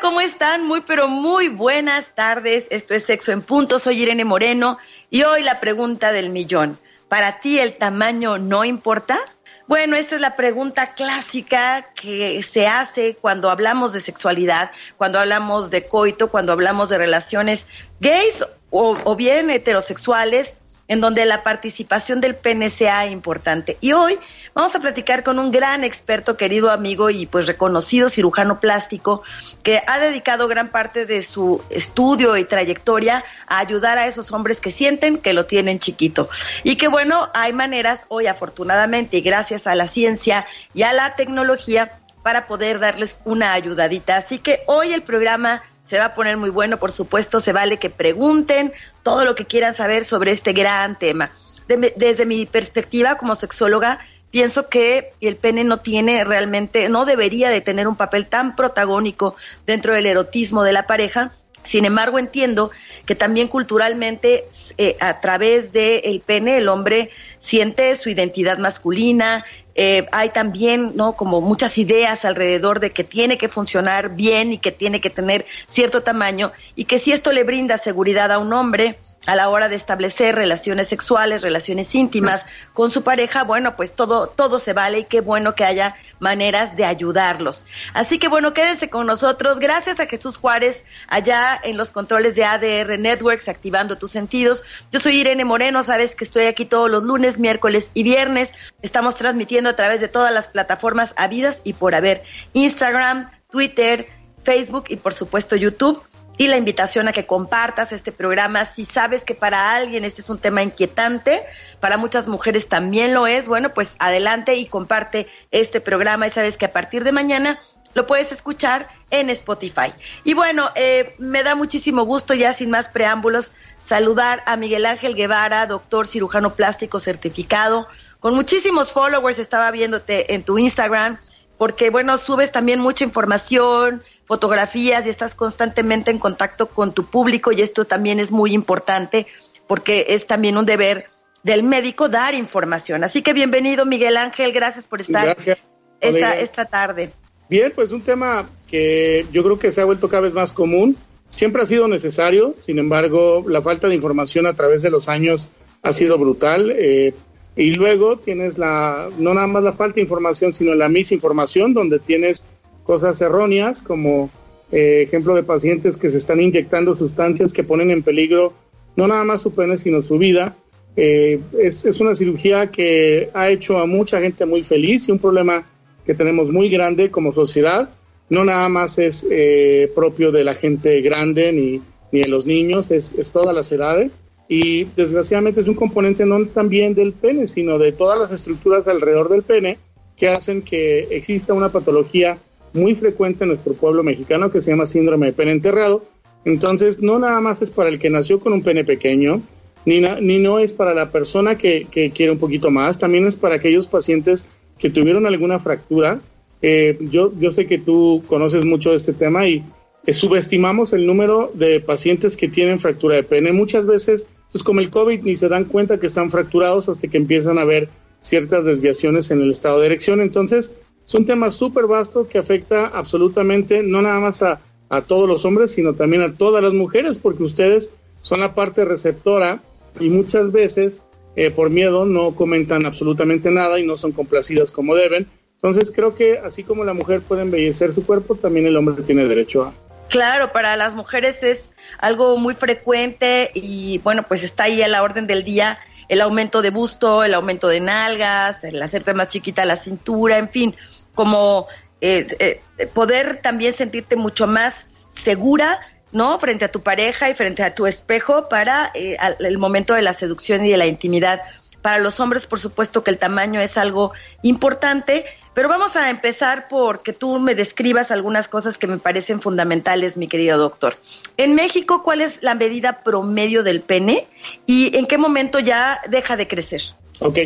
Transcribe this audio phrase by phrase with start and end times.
[0.00, 0.64] ¿Cómo están?
[0.64, 2.68] Muy, pero muy buenas tardes.
[2.70, 3.78] Esto es Sexo en Punto.
[3.78, 4.78] Soy Irene Moreno
[5.10, 6.78] y hoy la pregunta del millón.
[7.08, 9.18] ¿Para ti el tamaño no importa?
[9.66, 15.70] Bueno, esta es la pregunta clásica que se hace cuando hablamos de sexualidad, cuando hablamos
[15.70, 17.66] de coito, cuando hablamos de relaciones
[18.00, 20.56] gays o, o bien heterosexuales
[20.88, 23.76] en donde la participación del pene sea importante.
[23.80, 24.18] Y hoy
[24.54, 29.22] vamos a platicar con un gran experto, querido amigo y pues reconocido cirujano plástico,
[29.62, 34.60] que ha dedicado gran parte de su estudio y trayectoria a ayudar a esos hombres
[34.60, 36.28] que sienten que lo tienen chiquito.
[36.64, 41.14] Y que bueno, hay maneras hoy afortunadamente y gracias a la ciencia y a la
[41.16, 44.16] tecnología para poder darles una ayudadita.
[44.16, 47.78] Así que hoy el programa se va a poner muy bueno, por supuesto, se vale
[47.78, 48.72] que pregunten
[49.02, 51.30] todo lo que quieran saber sobre este gran tema.
[51.66, 53.98] De- desde mi perspectiva como sexóloga,
[54.30, 59.34] pienso que el pene no tiene realmente, no debería de tener un papel tan protagónico
[59.66, 61.32] dentro del erotismo de la pareja.
[61.62, 62.70] Sin embargo, entiendo
[63.04, 64.48] que también culturalmente,
[64.78, 67.10] eh, a través del pene, el hombre
[67.40, 69.44] siente su identidad masculina,
[69.80, 71.12] eh, hay también, ¿no?
[71.12, 75.46] Como muchas ideas alrededor de que tiene que funcionar bien y que tiene que tener
[75.68, 79.68] cierto tamaño y que si esto le brinda seguridad a un hombre a la hora
[79.68, 85.00] de establecer relaciones sexuales, relaciones íntimas con su pareja, bueno, pues todo, todo se vale
[85.00, 87.66] y qué bueno que haya maneras de ayudarlos.
[87.94, 89.58] Así que bueno, quédense con nosotros.
[89.58, 94.64] Gracias a Jesús Juárez allá en los controles de ADR Networks, activando tus sentidos.
[94.92, 98.54] Yo soy Irene Moreno, sabes que estoy aquí todos los lunes, miércoles y viernes.
[98.82, 102.22] Estamos transmitiendo a través de todas las plataformas habidas y por haber.
[102.54, 104.08] Instagram, Twitter,
[104.44, 106.02] Facebook y por supuesto YouTube
[106.38, 108.64] y la invitación a que compartas este programa.
[108.64, 111.42] Si sabes que para alguien este es un tema inquietante,
[111.80, 116.56] para muchas mujeres también lo es, bueno, pues adelante y comparte este programa y sabes
[116.56, 117.58] que a partir de mañana
[117.94, 119.92] lo puedes escuchar en Spotify.
[120.22, 123.52] Y bueno, eh, me da muchísimo gusto ya sin más preámbulos
[123.84, 127.88] saludar a Miguel Ángel Guevara, doctor cirujano plástico certificado,
[128.20, 131.18] con muchísimos followers, estaba viéndote en tu Instagram,
[131.56, 137.50] porque bueno, subes también mucha información, fotografías y estás constantemente en contacto con tu público
[137.50, 139.26] y esto también es muy importante
[139.66, 141.06] porque es también un deber
[141.42, 143.04] del médico dar información.
[143.04, 145.58] Así que bienvenido Miguel Ángel, gracias por estar Gracias.
[146.00, 147.10] esta, esta tarde.
[147.48, 150.96] Bien, pues un tema que yo creo que se ha vuelto cada vez más común.
[151.30, 155.48] Siempre ha sido necesario, sin embargo, la falta de información a través de los años
[155.82, 156.70] ha sido brutal.
[156.76, 157.14] eh,
[157.58, 161.98] y luego tienes la, no nada más la falta de información, sino la misinformación, donde
[161.98, 162.50] tienes
[162.88, 164.30] cosas erróneas, como
[164.72, 168.54] eh, ejemplo de pacientes que se están inyectando sustancias que ponen en peligro
[168.96, 170.56] no nada más su pene, sino su vida.
[170.96, 175.18] Eh, es, es una cirugía que ha hecho a mucha gente muy feliz y un
[175.18, 175.66] problema
[176.06, 177.90] que tenemos muy grande como sociedad.
[178.30, 182.90] No nada más es eh, propio de la gente grande ni, ni de los niños,
[182.90, 184.18] es, es todas las edades.
[184.48, 189.28] Y desgraciadamente es un componente no también del pene, sino de todas las estructuras alrededor
[189.28, 189.76] del pene
[190.16, 192.38] que hacen que exista una patología
[192.72, 196.04] muy frecuente en nuestro pueblo mexicano que se llama síndrome de pene enterrado.
[196.44, 199.42] Entonces, no nada más es para el que nació con un pene pequeño,
[199.84, 203.56] ni, ni no es para la persona que, quiere un poquito más, también es para
[203.56, 204.48] aquellos pacientes
[204.78, 206.20] que tuvieron alguna fractura.
[206.62, 209.64] Eh, yo, yo sé que tú conoces mucho este tema y
[210.06, 213.52] eh, subestimamos el número de pacientes que tienen fractura de pene.
[213.52, 217.16] Muchas veces, pues como el COVID, ni se dan cuenta que están fracturados hasta que
[217.16, 217.88] empiezan a ver
[218.20, 220.20] ciertas desviaciones en el estado de erección.
[220.20, 220.74] Entonces,
[221.08, 224.60] es un tema súper vasto que afecta absolutamente no nada más a,
[224.90, 228.84] a todos los hombres, sino también a todas las mujeres, porque ustedes son la parte
[228.84, 229.60] receptora
[229.98, 231.00] y muchas veces
[231.34, 235.26] eh, por miedo no comentan absolutamente nada y no son complacidas como deben.
[235.54, 239.24] Entonces creo que así como la mujer puede embellecer su cuerpo, también el hombre tiene
[239.24, 239.72] derecho a.
[240.10, 245.02] Claro, para las mujeres es algo muy frecuente y bueno, pues está ahí a la
[245.02, 245.78] orden del día
[246.08, 250.48] el aumento de busto, el aumento de nalgas, el hacerte más chiquita la cintura, en
[250.48, 250.74] fin,
[251.14, 251.66] como
[252.00, 255.80] eh, eh, poder también sentirte mucho más segura,
[256.12, 256.38] ¿no?
[256.38, 260.02] Frente a tu pareja y frente a tu espejo para eh, al- el momento de
[260.02, 261.42] la seducción y de la intimidad
[261.82, 264.12] Para los hombres, por supuesto que el tamaño es algo
[264.42, 265.24] importante,
[265.54, 270.16] pero vamos a empezar por que tú me describas algunas cosas que me parecen fundamentales,
[270.16, 270.96] mi querido doctor.
[271.36, 274.26] En México, ¿cuál es la medida promedio del pene
[274.66, 276.82] y en qué momento ya deja de crecer?
[277.20, 277.38] Ok.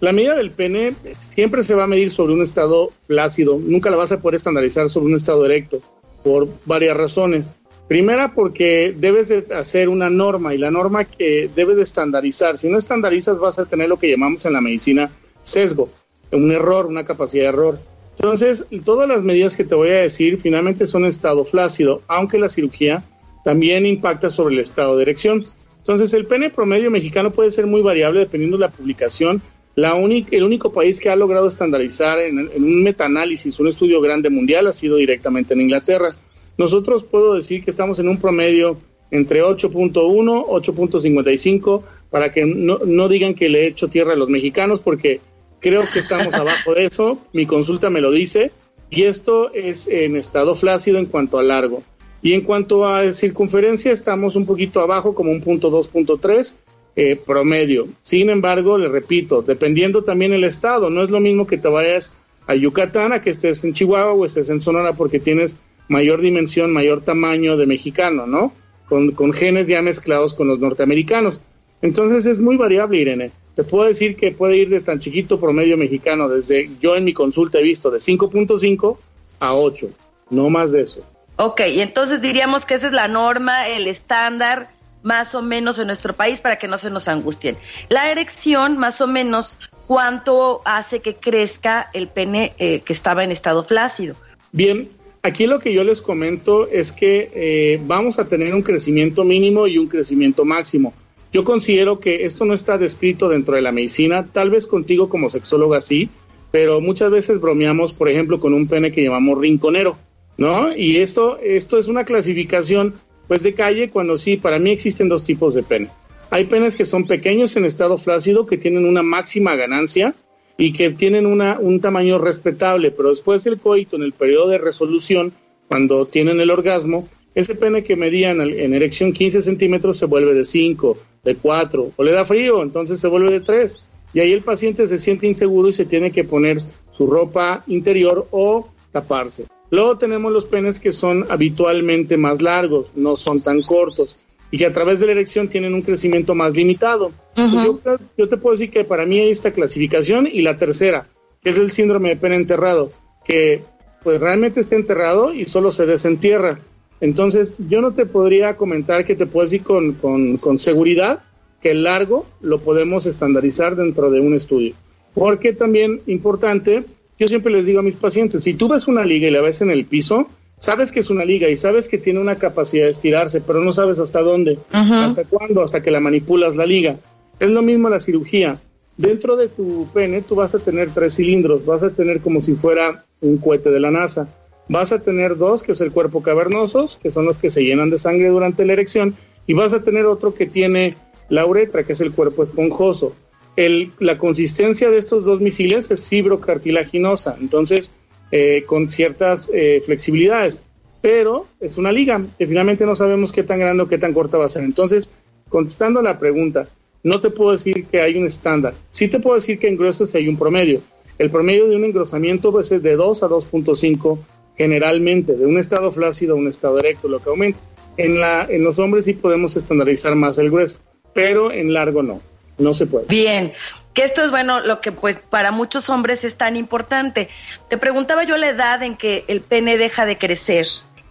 [0.00, 3.58] La medida del pene siempre se va a medir sobre un estado flácido.
[3.58, 5.80] Nunca la vas a poder estandarizar sobre un estado erecto
[6.22, 7.54] por varias razones.
[7.88, 12.58] Primera, porque debes de hacer una norma y la norma que debes de estandarizar.
[12.58, 15.10] Si no estandarizas, vas a tener lo que llamamos en la medicina
[15.42, 15.90] sesgo
[16.36, 17.78] un error, una capacidad de error.
[18.16, 22.48] Entonces, todas las medidas que te voy a decir finalmente son estado flácido, aunque la
[22.48, 23.04] cirugía
[23.44, 25.44] también impacta sobre el estado de erección.
[25.78, 29.40] Entonces, el pene promedio mexicano puede ser muy variable dependiendo de la publicación.
[29.78, 34.28] La el único país que ha logrado estandarizar en, en un metaanálisis, un estudio grande
[34.28, 36.14] mundial, ha sido directamente en Inglaterra.
[36.56, 38.76] Nosotros puedo decir que estamos en un promedio
[39.10, 44.28] entre 8.1, 8.55, para que no, no digan que le he hecho tierra a los
[44.28, 45.20] mexicanos, porque
[45.60, 48.52] Creo que estamos abajo de eso, mi consulta me lo dice,
[48.90, 51.82] y esto es en estado flácido en cuanto a largo.
[52.20, 56.58] Y en cuanto a circunferencia, estamos un poquito abajo, como un punto 2.3
[57.00, 57.86] eh, promedio.
[58.02, 62.18] Sin embargo, le repito, dependiendo también el estado, no es lo mismo que te vayas
[62.48, 66.72] a Yucatán, a que estés en Chihuahua o estés en Sonora porque tienes mayor dimensión,
[66.72, 68.52] mayor tamaño de mexicano, ¿no?
[68.88, 71.40] Con, genes ya mezclados con los norteamericanos.
[71.82, 73.30] Entonces es muy variable, Irene.
[73.54, 77.12] Te puedo decir que puede ir desde tan chiquito promedio mexicano, desde yo en mi
[77.12, 78.98] consulta he visto de 5.5
[79.38, 79.88] a 8,
[80.30, 81.06] no más de eso.
[81.36, 84.76] Ok, y entonces diríamos que esa es la norma, el estándar
[85.08, 87.56] más o menos en nuestro país para que no se nos angustien.
[87.88, 89.56] La erección, más o menos,
[89.86, 94.16] ¿cuánto hace que crezca el pene eh, que estaba en estado flácido?
[94.52, 94.90] Bien,
[95.22, 99.66] aquí lo que yo les comento es que eh, vamos a tener un crecimiento mínimo
[99.66, 100.92] y un crecimiento máximo.
[101.32, 105.30] Yo considero que esto no está descrito dentro de la medicina, tal vez contigo como
[105.30, 106.10] sexóloga sí,
[106.50, 109.96] pero muchas veces bromeamos, por ejemplo, con un pene que llamamos rinconero,
[110.36, 110.74] ¿no?
[110.76, 112.94] Y esto, esto es una clasificación,
[113.28, 115.88] pues, de calle, cuando sí, para mí existen dos tipos de pene.
[116.30, 120.14] Hay penes que son pequeños en estado flácido, que tienen una máxima ganancia
[120.56, 124.58] y que tienen una, un tamaño respetable, pero después del coito, en el periodo de
[124.58, 125.32] resolución,
[125.68, 130.34] cuando tienen el orgasmo, ese pene que medía en, en erección 15 centímetros se vuelve
[130.34, 133.90] de 5, de cuatro, o le da frío, entonces se vuelve de tres.
[134.12, 136.58] Y ahí el paciente se siente inseguro y se tiene que poner
[136.92, 139.44] su ropa interior o taparse.
[139.70, 144.66] Luego tenemos los penes que son habitualmente más largos, no son tan cortos y que
[144.66, 147.12] a través de la erección tienen un crecimiento más limitado.
[147.36, 147.80] yo,
[148.16, 151.06] yo, te puedo decir que para mí hay esta clasificación y la tercera,
[151.42, 152.90] que es el síndrome de pene enterrado,
[153.24, 153.62] que
[154.02, 156.60] pues realmente está enterrado y solo se desentierra.
[157.00, 161.20] Entonces, yo no te podría comentar que te puedo decir con, con, seguridad
[161.62, 164.74] que el largo lo podemos estandarizar dentro de un estudio.
[165.14, 166.84] Porque también importante,
[167.18, 169.60] yo siempre les digo a mis pacientes, si tú ves una liga y la ves
[169.60, 172.90] en el piso, sabes que es una liga y sabes que tiene una capacidad de
[172.90, 176.96] estirarse, pero no sabes hasta dónde, hasta cuándo, hasta que la manipulas la liga.
[177.40, 178.60] Es lo mismo la cirugía.
[178.96, 182.54] Dentro de tu pene tú vas a tener tres cilindros, vas a tener como si
[182.54, 184.28] fuera un cohete de la NASA.
[184.68, 187.90] Vas a tener dos, que es el cuerpo cavernosos, que son los que se llenan
[187.90, 189.14] de sangre durante la erección,
[189.46, 190.94] y vas a tener otro que tiene
[191.28, 193.14] la uretra, que es el cuerpo esponjoso.
[193.58, 197.92] El, la consistencia de estos dos misiles es fibrocartilaginosa, entonces
[198.30, 200.62] eh, con ciertas eh, flexibilidades,
[201.00, 204.38] pero es una liga, que finalmente no sabemos qué tan grande o qué tan corta
[204.38, 204.62] va a ser.
[204.62, 205.10] Entonces,
[205.48, 206.68] contestando la pregunta,
[207.02, 210.14] no te puedo decir que hay un estándar, sí te puedo decir que en gruesos
[210.14, 210.80] hay un promedio.
[211.18, 214.20] El promedio de un engrosamiento pues, es de 2 a 2.5
[214.56, 217.58] generalmente de un estado flácido a un estado erecto, lo que aumenta.
[217.96, 220.78] En, la, en los hombres sí podemos estandarizar más el grueso,
[221.12, 222.20] pero en largo no,
[222.58, 223.06] no se puede.
[223.06, 223.52] Bien,
[223.94, 227.28] que esto es bueno, lo que pues para muchos hombres es tan importante.
[227.68, 230.66] Te preguntaba yo la edad en que el pene deja de crecer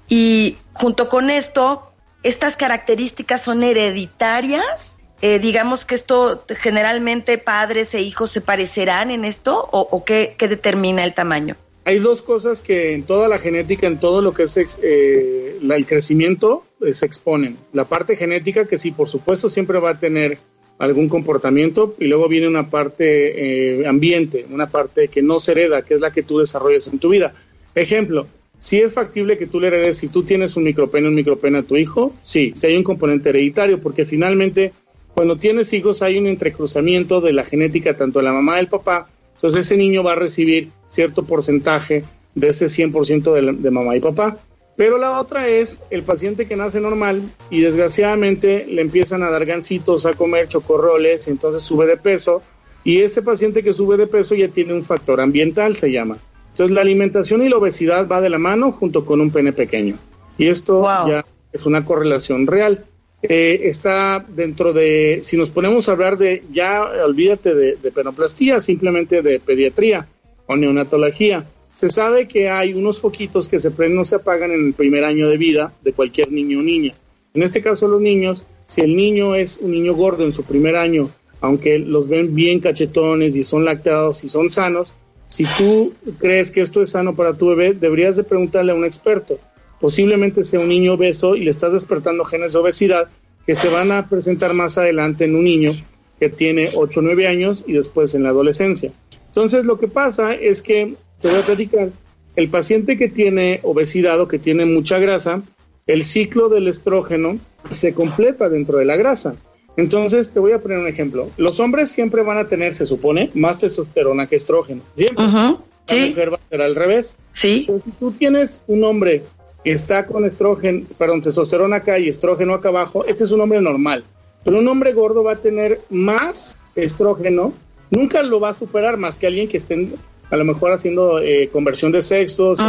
[0.07, 1.91] y junto con esto,
[2.23, 4.99] estas características son hereditarias.
[5.21, 10.35] Eh, digamos que esto generalmente padres e hijos se parecerán en esto o, o qué,
[10.37, 11.55] qué determina el tamaño
[11.87, 15.85] hay dos cosas que en toda la genética, en todo lo que es eh, el
[15.85, 17.57] crecimiento, eh, se exponen.
[17.71, 20.37] La parte genética, que sí, por supuesto, siempre va a tener
[20.79, 25.81] algún comportamiento, y luego viene una parte eh, ambiente, una parte que no se hereda,
[25.81, 27.33] que es la que tú desarrollas en tu vida.
[27.73, 28.27] Ejemplo,
[28.59, 31.63] si es factible que tú le heredes, si tú tienes un micropene, un micropene a
[31.63, 34.73] tu hijo, sí, si hay un componente hereditario, porque finalmente
[35.13, 38.67] cuando tienes hijos hay un entrecruzamiento de la genética tanto de la mamá y del
[38.67, 42.03] papá, entonces ese niño va a recibir cierto porcentaje
[42.35, 44.37] de ese 100% de, de mamá y papá.
[44.77, 49.43] Pero la otra es el paciente que nace normal y desgraciadamente le empiezan a dar
[49.45, 52.43] gancitos, a comer chocorroles y entonces sube de peso.
[52.83, 56.19] Y ese paciente que sube de peso ya tiene un factor ambiental, se llama.
[56.51, 59.95] Entonces la alimentación y la obesidad va de la mano junto con un pene pequeño.
[60.37, 61.09] Y esto Wow.
[61.09, 62.85] ya es una correlación real.
[63.23, 68.61] Eh, está dentro de, si nos ponemos a hablar de, ya olvídate de, de penoplastía,
[68.61, 70.07] simplemente de pediatría
[70.45, 71.45] o neonatología.
[71.77, 75.37] Se sabe que hay unos foquitos que se se apagan en el primer año de
[75.37, 76.95] vida de cualquier niño o niña.
[77.35, 80.75] En este caso los niños, si el niño es un niño gordo en su primer
[80.75, 84.95] año, aunque los ven bien cachetones y son lactados y son sanos,
[85.27, 88.83] si tú crees que esto es sano para tu bebé, deberías de preguntarle a un
[88.83, 89.37] experto.
[89.79, 93.07] Posiblemente sea un niño obeso y le estás despertando genes de obesidad
[93.45, 95.73] que se van a presentar más adelante en un niño
[96.19, 98.91] que tiene 8 o 9 años y después en la adolescencia.
[99.27, 101.89] Entonces lo que pasa es que, te voy a platicar,
[102.35, 105.41] el paciente que tiene obesidad o que tiene mucha grasa,
[105.87, 107.37] el ciclo del estrógeno
[107.71, 109.35] se completa dentro de la grasa.
[109.77, 111.29] Entonces te voy a poner un ejemplo.
[111.37, 114.81] Los hombres siempre van a tener, se supone, más testosterona que estrógeno.
[114.95, 115.23] Siempre.
[115.25, 117.15] Ujú, La Sí, mujer va a ser al revés.
[117.31, 119.23] sí, Pero si tú tienes un hombre
[119.63, 123.61] que está con estrógeno, perdón, testosterona acá y estrógeno acá abajo, este es un hombre
[123.61, 124.03] normal.
[124.43, 127.53] Pero un hombre gordo va a tener más estrógeno,
[127.89, 129.89] nunca lo va a superar más que alguien que esté
[130.29, 132.59] a lo mejor haciendo eh, conversión de sexos,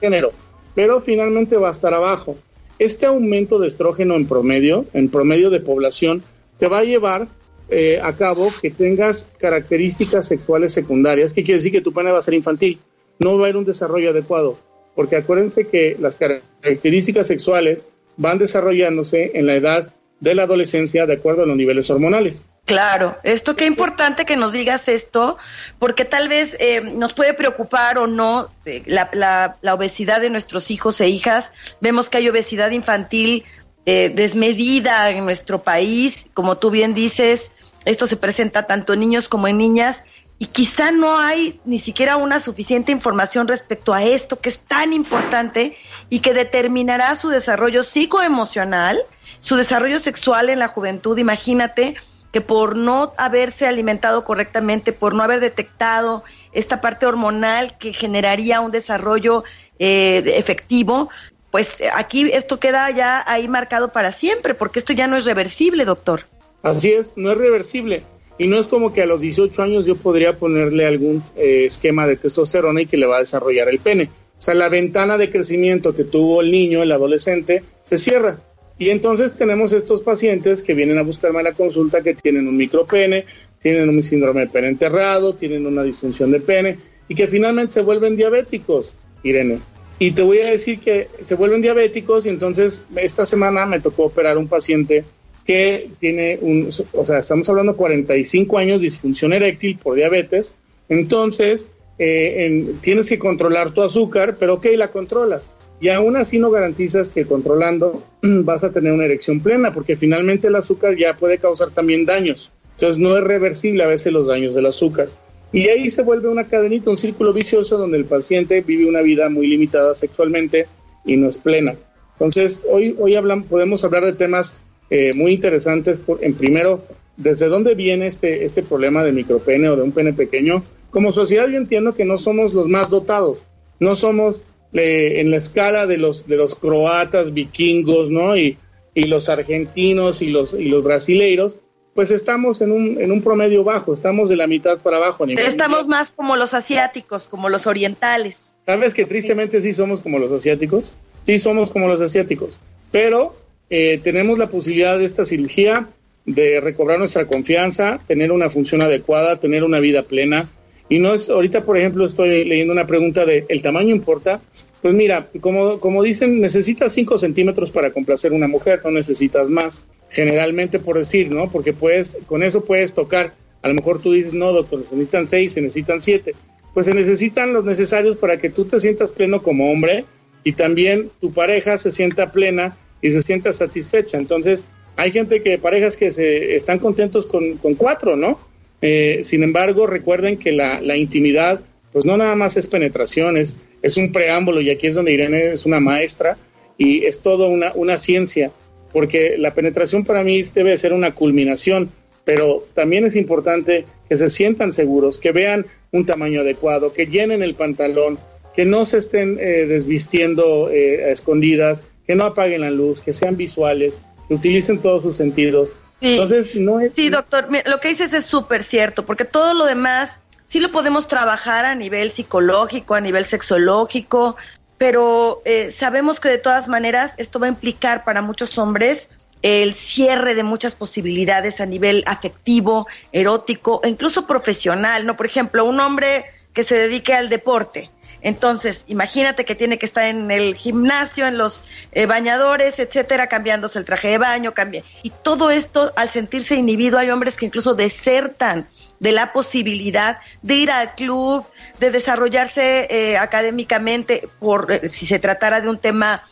[0.00, 0.32] género,
[0.74, 2.36] pero finalmente va a estar abajo.
[2.78, 6.22] Este aumento de estrógeno en promedio, en promedio de población,
[6.58, 7.28] te va a llevar
[7.68, 12.18] eh, a cabo que tengas características sexuales secundarias, que quiere decir que tu pene va
[12.18, 12.78] a ser infantil,
[13.18, 14.58] no va a haber un desarrollo adecuado,
[14.94, 21.14] porque acuérdense que las características sexuales van desarrollándose en la edad de la adolescencia de
[21.14, 22.44] acuerdo a los niveles hormonales.
[22.66, 25.38] Claro, esto qué importante que nos digas esto,
[25.78, 30.30] porque tal vez eh, nos puede preocupar o no eh, la, la- la obesidad de
[30.30, 31.52] nuestros hijos e hijas.
[31.80, 33.44] Vemos que hay obesidad infantil
[33.86, 37.50] eh, desmedida en nuestro país, como tú bien dices,
[37.86, 40.04] esto se presenta tanto en niños como en niñas.
[40.38, 44.92] Y quizá no hay ni siquiera una suficiente información respecto a esto que es tan
[44.92, 45.76] importante
[46.08, 49.00] y que determinará su desarrollo psicoemocional,
[49.40, 51.18] su desarrollo sexual en la juventud.
[51.18, 51.96] Imagínate
[52.32, 58.60] que por no haberse alimentado correctamente, por no haber detectado esta parte hormonal que generaría
[58.60, 59.42] un desarrollo
[59.78, 61.10] eh, efectivo,
[61.50, 65.24] pues eh, aquí esto queda ya ahí marcado para siempre, porque esto ya no es
[65.24, 66.22] reversible, doctor.
[66.62, 68.02] Así es, no es reversible.
[68.38, 72.06] Y no es como que a los 18 años yo podría ponerle algún eh, esquema
[72.06, 74.08] de testosterona y que le va a desarrollar el pene.
[74.38, 78.38] O sea, la ventana de crecimiento que tuvo el niño, el adolescente, se cierra.
[78.80, 83.26] Y entonces tenemos estos pacientes que vienen a buscarme la consulta que tienen un micropene,
[83.62, 87.82] tienen un síndrome de pene enterrado, tienen una disfunción de pene y que finalmente se
[87.82, 89.58] vuelven diabéticos, Irene.
[89.98, 94.04] Y te voy a decir que se vuelven diabéticos y entonces esta semana me tocó
[94.04, 95.04] operar un paciente
[95.44, 100.54] que tiene un, o sea, estamos hablando de 45 años disfunción eréctil por diabetes,
[100.88, 101.66] entonces
[101.98, 105.54] eh, en- tienes que controlar tu azúcar, pero ok, la controlas.
[105.80, 110.48] Y aún así no garantizas que controlando vas a tener una erección plena, porque finalmente
[110.48, 112.52] el azúcar ya puede causar también daños.
[112.74, 115.08] Entonces no es reversible a veces los daños del azúcar.
[115.52, 119.28] Y ahí se vuelve una cadenita, un círculo vicioso donde el paciente vive una vida
[119.28, 120.66] muy limitada sexualmente
[121.04, 121.74] y no es plena.
[122.12, 124.60] Entonces, hoy, hoy hablan, podemos hablar de temas
[124.90, 125.98] eh, muy interesantes.
[125.98, 126.84] Por, en primero,
[127.16, 130.62] ¿desde dónde viene este, este problema de micropene o de un pene pequeño?
[130.90, 133.38] Como sociedad yo entiendo que no somos los más dotados,
[133.78, 134.40] no somos
[134.72, 138.36] eh, en la escala de los, de los croatas, vikingos, ¿no?
[138.36, 138.56] Y,
[138.94, 141.58] y los argentinos y los, y los brasileiros,
[141.94, 145.26] pues estamos en un, en un promedio bajo, estamos de la mitad para abajo.
[145.26, 145.98] nivel Estamos mundial.
[146.00, 148.54] más como los asiáticos, como los orientales.
[148.66, 150.94] ¿Sabes que tristemente sí somos como los asiáticos?
[151.26, 152.58] Sí somos como los asiáticos,
[152.90, 153.36] pero
[153.68, 155.88] eh, tenemos la posibilidad de esta cirugía,
[156.26, 160.48] de recobrar nuestra confianza, tener una función adecuada, tener una vida plena.
[160.90, 164.42] Y no es, ahorita por ejemplo estoy leyendo una pregunta de, ¿el tamaño importa?
[164.82, 169.84] Pues mira, como, como dicen, necesitas 5 centímetros para complacer una mujer, no necesitas más.
[170.10, 171.50] Generalmente por decir, ¿no?
[171.50, 173.32] Porque puedes, con eso puedes tocar.
[173.62, 176.34] A lo mejor tú dices, no, doctor, se necesitan 6, se necesitan 7
[176.74, 180.04] pues se necesitan los necesarios para que tú te sientas pleno como hombre
[180.44, 184.18] y también tu pareja se sienta plena y se sienta satisfecha.
[184.18, 184.66] Entonces,
[184.96, 188.38] hay gente que, parejas que se están contentos con, con cuatro, ¿no?
[188.82, 191.60] Eh, sin embargo, recuerden que la, intimidad,
[191.92, 195.52] pues no nada más es penetración, es, es un preámbulo y aquí es donde Irene
[195.52, 196.36] es una maestra
[196.78, 198.50] y es todo una, una ciencia,
[198.92, 201.90] porque la penetración para mí debe ser una culminación,
[202.24, 207.42] pero también es importante que se sientan seguros, que vean un tamaño adecuado, que llenen
[207.42, 208.18] el pantalón,
[208.54, 213.12] que no se estén eh, desvistiendo eh, a escondidas, que no apaguen la luz, que
[213.12, 215.68] sean visuales, que utilicen todos sus sentidos,
[216.00, 216.12] Sí.
[216.14, 216.94] Entonces, no es...
[216.94, 221.06] Sí, doctor, lo que dices es súper cierto, porque todo lo demás sí lo podemos
[221.06, 224.36] trabajar a nivel psicológico, a nivel sexológico,
[224.78, 229.08] pero eh, sabemos que de todas maneras esto va a implicar para muchos hombres
[229.42, 235.16] el cierre de muchas posibilidades a nivel afectivo, erótico e incluso profesional, ¿no?
[235.16, 237.90] Por ejemplo, un hombre que se dedique al deporte.
[238.22, 243.78] Entonces, imagínate que tiene que estar en el gimnasio, en los eh, bañadores, etcétera, cambiándose
[243.78, 244.82] el traje de baño, cambia.
[245.02, 250.54] Y todo esto, al sentirse inhibido, hay hombres que incluso desertan de la posibilidad de
[250.54, 251.44] ir al club,
[251.78, 256.22] de desarrollarse eh, académicamente, por eh, si se tratara de un tema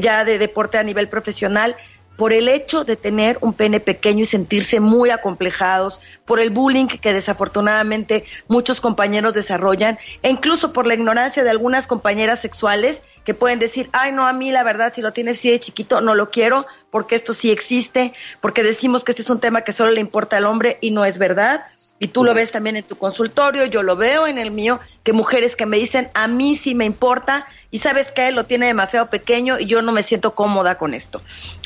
[0.00, 1.74] ya de deporte a nivel profesional,
[2.20, 6.86] por el hecho de tener un pene pequeño y sentirse muy acomplejados, por el bullying
[6.86, 13.32] que desafortunadamente muchos compañeros desarrollan, e incluso por la ignorancia de algunas compañeras sexuales que
[13.32, 16.14] pueden decir, ay no, a mí la verdad, si lo tienes así de chiquito, no
[16.14, 18.12] lo quiero, porque esto sí existe,
[18.42, 21.06] porque decimos que este es un tema que solo le importa al hombre y no
[21.06, 21.64] es verdad.
[22.02, 25.12] Y tú lo ves también en tu consultorio, yo lo veo en el mío, que
[25.12, 28.66] mujeres que me dicen, a mí sí me importa, y sabes que él lo tiene
[28.66, 31.20] demasiado pequeño y yo no me siento cómoda con esto.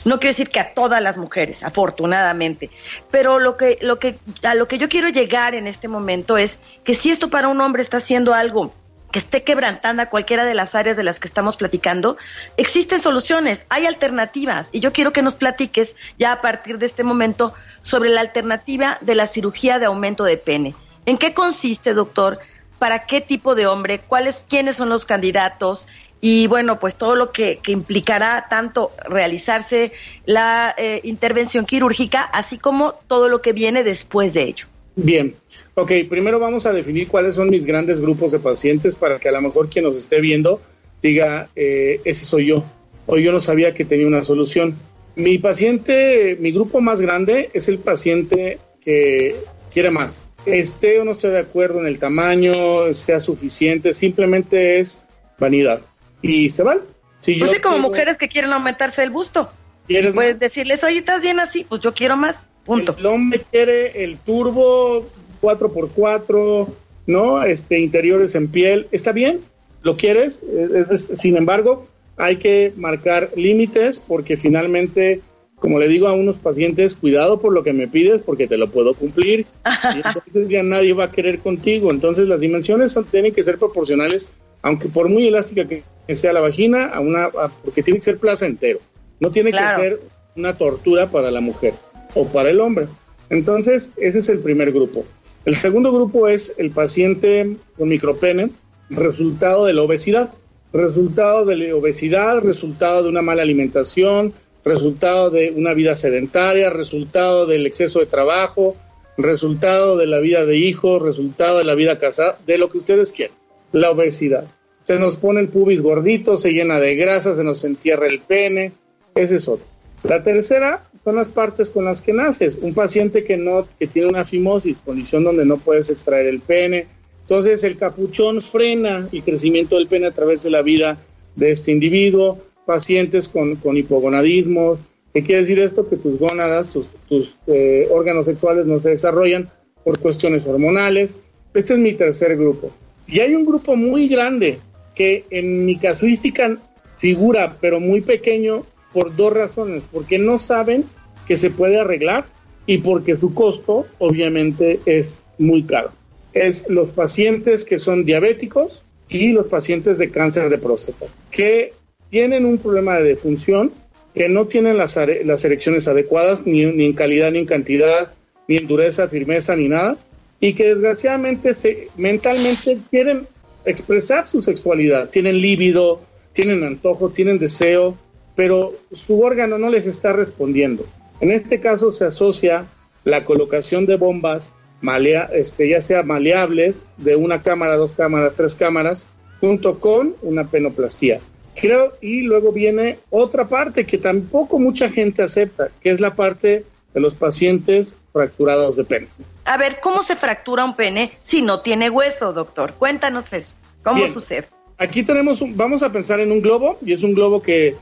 [0.05, 2.71] No quiero decir que a todas las mujeres, afortunadamente,
[3.13, 6.59] pero lo que, lo que, a lo que yo quiero llegar en este momento es
[6.83, 8.75] que si esto para un hombre está haciendo algo
[9.15, 12.17] que esté quebrantando a cualquiera de las áreas de las que estamos platicando,
[12.57, 17.05] existen soluciones, hay alternativas y yo quiero que nos platiques ya a partir de este
[17.05, 20.75] momento sobre la alternativa de la cirugía de aumento de pene.
[21.07, 22.41] ¿En qué consiste, doctor?
[22.81, 24.01] ¿Para qué tipo de hombre?
[24.01, 25.87] ¿Cuáles, quiénes son los candidatos?
[26.21, 29.93] Y bueno, pues todo lo que, implicará tanto realizarse
[30.27, 34.67] la eh, intervención quirúrgica, así como todo lo que viene después de ello.
[34.97, 35.37] Bien,
[35.75, 39.33] ok, primero vamos a definir cuáles son mis grandes grupos de pacientes para que a
[39.33, 40.61] lo mejor quien nos esté viendo
[41.03, 42.65] diga, eh, ese soy yo,
[43.07, 44.75] o yo no sabía que tenía una solución.
[45.17, 49.37] Mi paciente, mi grupo más grande es el paciente que
[49.73, 50.27] quiere más.
[50.47, 55.05] Esté o no esté de acuerdo en el tamaño, sea suficiente, simplemente es
[55.39, 55.81] vanidad.
[56.23, 56.81] Y se van.
[57.21, 59.51] Si Pues yo sí, como quiero- mujeres que quieren aumentarse el busto.
[59.87, 60.41] ¿Quieres Puedes más?
[60.41, 61.65] decirles, oye, ¿estás bien así?
[61.69, 62.47] Pues yo quiero más.
[62.65, 62.97] Punto.
[62.99, 65.07] El hombre quiere el turbo
[65.45, 66.67] 4x4,
[67.07, 67.43] ¿no?
[67.43, 68.87] Este, interiores en piel.
[68.93, 69.41] ¿Está bien?
[69.83, 70.43] ¿Lo quieres?
[70.47, 75.21] Eh, sin embargo, hay que marcar límites porque finalmente,
[75.57, 78.69] como le digo a unos pacientes, cuidado por lo que me pides porque te lo
[78.71, 79.47] puedo cumplir.
[79.65, 81.91] Y entonces ya nadie va a querer contigo.
[81.91, 84.29] Entonces las dimensiones son- tienen que ser proporcionales,
[84.63, 85.83] aunque por muy elástica que
[86.17, 88.79] sea la vagina, a una, a- porque tiene que ser placentero.
[89.21, 89.83] No tiene Claro.
[89.83, 90.01] que ser
[90.37, 91.75] una tortura para la mujer
[92.15, 92.87] o para el hombre.
[93.31, 95.05] Entonces, ese es el primer grupo.
[95.45, 98.51] El segundo grupo es el paciente con micropene,
[98.89, 100.31] resultado de la obesidad.
[100.73, 104.33] Resultado de la obesidad, resultado de una mala alimentación,
[104.65, 108.75] resultado de una vida sedentaria, resultado del exceso de trabajo,
[109.19, 113.13] resultado de la vida de hijos, resultado de la vida casada, de lo que ustedes
[113.13, 113.37] quieran.
[113.73, 114.47] La obesidad.
[114.85, 118.73] Se nos pone el pubis gordito, se llena de grasa, se nos entierra el pene.
[119.15, 119.67] Ese es otro.
[120.03, 122.59] La tercera son las partes con las que naces.
[122.61, 126.87] Un paciente que no, que tiene una fimosis, condición donde no puedes extraer el pene.
[127.23, 130.99] Entonces el capuchón frena el crecimiento del pene a través de la vida
[131.37, 132.39] de este individuo.
[132.65, 134.81] Pacientes con, con hipogonadismos.
[135.13, 135.89] ¿Qué quiere decir esto?
[135.89, 139.51] Que tus gónadas, tus, tus eh, órganos sexuales no se desarrollan
[139.85, 141.17] por cuestiones hormonales.
[141.53, 142.73] Este es mi tercer grupo.
[143.07, 144.59] Y hay un grupo muy grande
[144.95, 146.57] que en mi casuística
[146.97, 148.65] figura, pero muy pequeño,
[148.95, 149.83] por dos razones.
[149.93, 150.85] Porque no saben
[151.27, 152.25] que se puede arreglar
[152.67, 155.91] y porque su costo obviamente es muy caro.
[156.33, 161.75] Es los pacientes que son diabéticos y los pacientes de cáncer de próstata, que
[162.11, 163.71] tienen un problema de defunción,
[164.15, 168.13] que no tienen las, las erecciones adecuadas, ni, ni en calidad, ni en cantidad,
[168.49, 169.97] ni en dureza, firmeza, ni nada,
[170.41, 173.27] y que desgraciadamente se, mentalmente quieren
[173.65, 176.01] expresar su sexualidad, tienen líbido,
[176.33, 177.97] tienen antojo, tienen deseo,
[178.35, 180.85] pero su órgano no les está respondiendo.
[181.21, 182.67] En este caso se asocia
[183.05, 188.55] la colocación de bombas, malea, este, ya sea maleables, de una cámara, dos cámaras, tres
[188.55, 189.07] cámaras,
[189.41, 191.21] junto con una penoplastía.
[191.61, 196.65] Creo, y luego viene otra parte que tampoco mucha gente acepta, que es la parte
[196.93, 199.07] de los pacientes fracturados de pene.
[199.45, 202.73] A ver, ¿cómo se fractura un pene si no tiene hueso, doctor?
[202.75, 203.55] Cuéntanos eso.
[203.83, 204.13] ¿Cómo Bien.
[204.13, 204.47] sucede?
[204.79, 207.77] Aquí tenemos, un- vamos a pensar en un globo, y es un globo que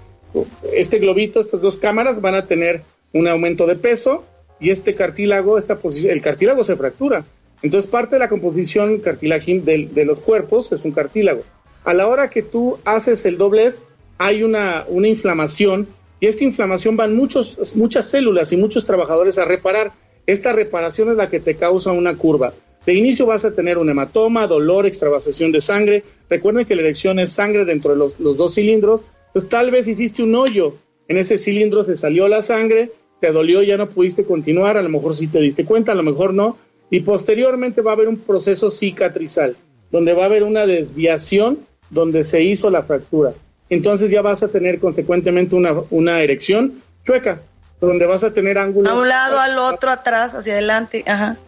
[0.72, 4.24] este globito, estas dos cámaras van a tener un aumento de peso,
[4.60, 7.24] y este cartílago, esta el cartílago se fractura.
[7.62, 11.42] Entonces, parte de la composición cartilagin de, de los cuerpos es un cartílago.
[11.84, 13.84] A la hora que tú haces el doblez,
[14.18, 15.88] hay una, una inflamación
[16.20, 19.90] y esta inflamación van muchos, muchas células y muchos trabajadores a reparar.
[20.26, 22.54] Esta reparación es la que te causa una curva.
[22.86, 26.04] De inicio vas a tener un hematoma, dolor, extravasación de sangre.
[26.30, 29.00] Recuerden que la erección es sangre dentro de los, los dos cilindros.
[29.32, 30.74] Pues tal vez hiciste un hoyo.
[31.08, 32.90] En ese cilindro se salió la sangre,
[33.20, 36.02] te dolió, ya no pudiste continuar, a lo mejor sí te diste cuenta, a lo
[36.02, 36.56] mejor no.
[36.90, 39.56] Y posteriormente va a haber un proceso cicatrizal,
[39.90, 43.32] donde va a haber una desviación donde se hizo la fractura.
[43.70, 47.40] Entonces ya vas a tener consecuentemente una, una erección chueca,
[47.80, 48.92] donde vas a tener ángulos.
[48.92, 51.02] A un lado, al otro, atrás, hacia adelante.
[51.06, 51.38] Ajá.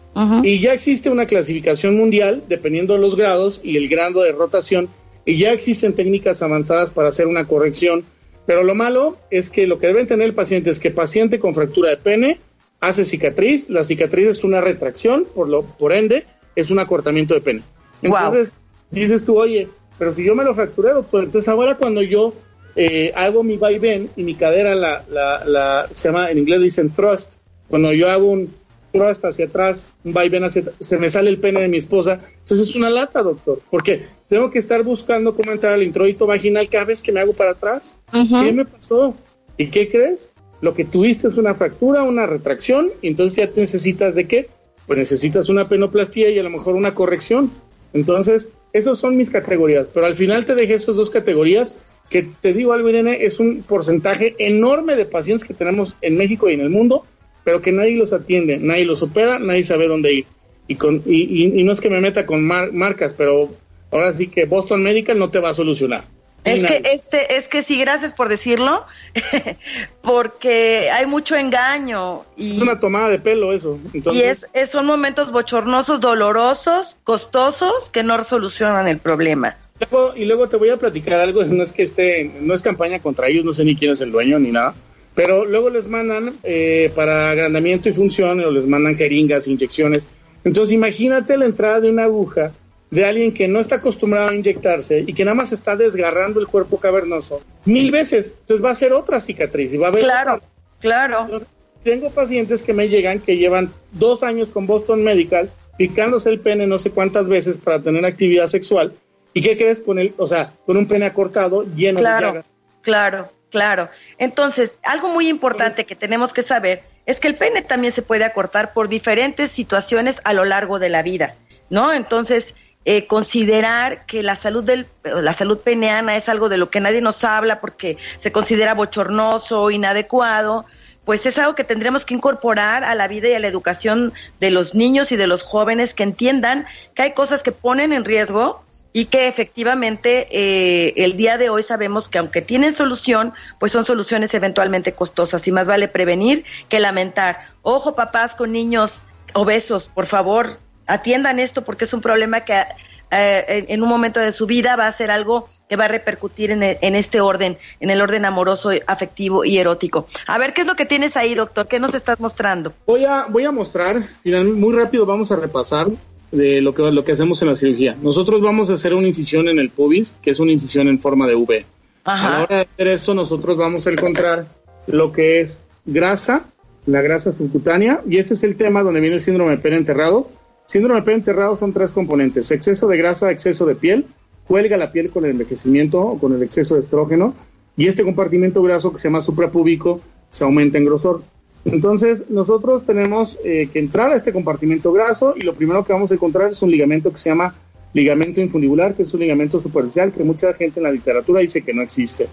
[0.43, 4.87] Y ya existe una clasificación mundial, dependiendo de los grados y el grado de rotación,
[5.25, 8.05] y ya existen técnicas avanzadas para hacer una corrección.
[8.45, 11.55] Pero lo malo es que lo que deben tener el paciente es que paciente con
[11.55, 12.39] fractura de pene
[12.79, 17.41] hace cicatriz, la cicatriz es una retracción, por, lo, por ende, es un acortamiento de
[17.41, 17.63] pene.
[18.03, 18.53] Entonces,
[18.91, 22.33] dices tú, oye, pero si yo me lo fracturé, doctor, entonces ahora cuando yo
[22.75, 26.91] eh, hago mi vaivén y mi cadera la, la, la, se llama, en inglés dicen
[26.91, 27.35] thrust,
[27.67, 28.53] cuando yo hago un
[28.95, 32.19] thrust hacia atrás, un vaivén hacia atrás, se me sale el pene de mi esposa,
[32.39, 36.69] entonces es una lata, doctor, porque tengo que estar buscando cómo entrar al introito vaginal
[36.69, 37.97] cada vez que me hago para atrás.
[38.11, 39.15] ¿Qué me pasó?
[39.57, 40.31] ¿Y qué crees?
[40.61, 44.47] Lo que tuviste es una fractura, una retracción, y entonces ya te necesitas de qué?
[44.87, 47.51] Pues necesitas una penoplastía y a lo mejor una corrección.
[47.93, 52.53] Entonces, esas son mis categorías, pero al final te dejé esas dos categorías que te
[52.53, 56.61] digo algo, Irene, es un porcentaje enorme de pacientes que tenemos en México y en
[56.61, 57.05] el mundo,
[57.45, 60.25] pero que nadie los atiende, nadie los opera, nadie sabe dónde ir.
[60.67, 63.53] Y, con, y, y- y no es que me meta con mar- marcas, pero
[63.91, 66.03] ahora sí que Boston Medical no te va a solucionar.
[66.43, 68.85] Es que este, es que sí, gracias por decirlo,
[70.01, 73.79] porque hay mucho engaño y, Es una tomada de pelo eso.
[73.93, 79.57] Entonces, y es, es- son momentos bochornosos, dolorosos, costosos que no solucionan el problema.
[79.91, 82.99] Luego- y luego te voy a platicar algo, no es que esté, no es campaña
[82.99, 84.73] contra ellos, no sé ni quién es el dueño ni nada,
[85.15, 90.07] pero luego les mandan eh, para agrandamiento y función, o les mandan jeringas, inyecciones.
[90.43, 92.51] Entonces imagínate la entrada de una aguja
[92.91, 96.47] de alguien que no está acostumbrado a inyectarse y que nada más está desgarrando el
[96.47, 98.35] cuerpo cavernoso mil veces.
[98.41, 100.47] Entonces va a ser otra cicatriz y va a haber Claro, otra.
[100.79, 101.21] claro.
[101.25, 101.49] Entonces,
[101.83, 106.67] tengo pacientes que me llegan que llevan dos años con Boston Medical picándose el pene
[106.67, 108.93] no sé cuántas veces para tener actividad sexual.
[109.33, 112.45] ¿Y qué crees con el, o sea, con un pene acortado lleno de llagas?
[112.81, 113.89] claro, claro.
[114.17, 118.25] Entonces, algo muy importante que tenemos que saber es que el pene también se puede
[118.25, 121.35] acortar por diferentes situaciones a lo largo de la vida,
[121.69, 121.93] ¿no?
[121.93, 126.81] Entonces, eh, considerar que la salud del la salud peneana es algo de lo que
[126.81, 130.65] nadie nos habla porque se considera bochornoso, inadecuado,
[131.05, 134.51] pues es algo que tendremos que incorporar a la vida y a la educación de
[134.51, 138.64] los niños y de los jóvenes que entiendan que hay cosas que ponen en riesgo
[138.95, 143.85] y que efectivamente eh, el día de hoy sabemos que aunque tienen solución, pues son
[143.85, 147.39] soluciones eventualmente costosas y más vale prevenir que lamentar.
[147.61, 149.01] Ojo papás con niños
[149.33, 152.63] obesos, por favor, atiendan esto porque es un problema que
[153.11, 156.51] eh, en, un momento de su vida va a ser algo que va a repercutir
[156.51, 160.05] en, en este orden, en el orden amoroso, afectivo y erótico.
[160.25, 161.67] A ver, ¿qué es lo que tienes ahí, doctor?
[161.67, 162.71] ¿Qué nos estás mostrando?
[162.87, 165.87] Voy a, voy a mostrar, muy rápido vamos a repasar
[166.31, 167.95] de lo que, lo que hacemos en la cirugía.
[168.01, 171.27] Nosotros vamos a hacer una incisión en el pubis, que es una incisión en forma
[171.27, 171.65] de V.
[172.03, 172.43] A la Ajá.
[172.43, 174.47] hora de hacer eso, nosotros vamos a encontrar
[174.87, 176.45] lo que es grasa,
[176.85, 180.29] la grasa subcutánea, y este es el tema donde viene el síndrome de pene enterrado.
[180.65, 184.05] Síndrome de pene enterrado son tres componentes, exceso de grasa, exceso de piel,
[184.47, 187.33] cuelga la piel con el envejecimiento o con el exceso de estrógeno,
[187.77, 191.23] y este compartimento graso que se llama suprapúbico se aumenta en grosor.
[191.65, 196.11] Entonces, nosotros tenemos eh, que entrar a este compartimento graso y lo primero que vamos
[196.11, 197.55] a encontrar es un ligamento que se llama
[197.93, 201.73] ligamento infundibular, que es un ligamento superficial que mucha gente en la literatura dice que
[201.73, 202.27] no existe.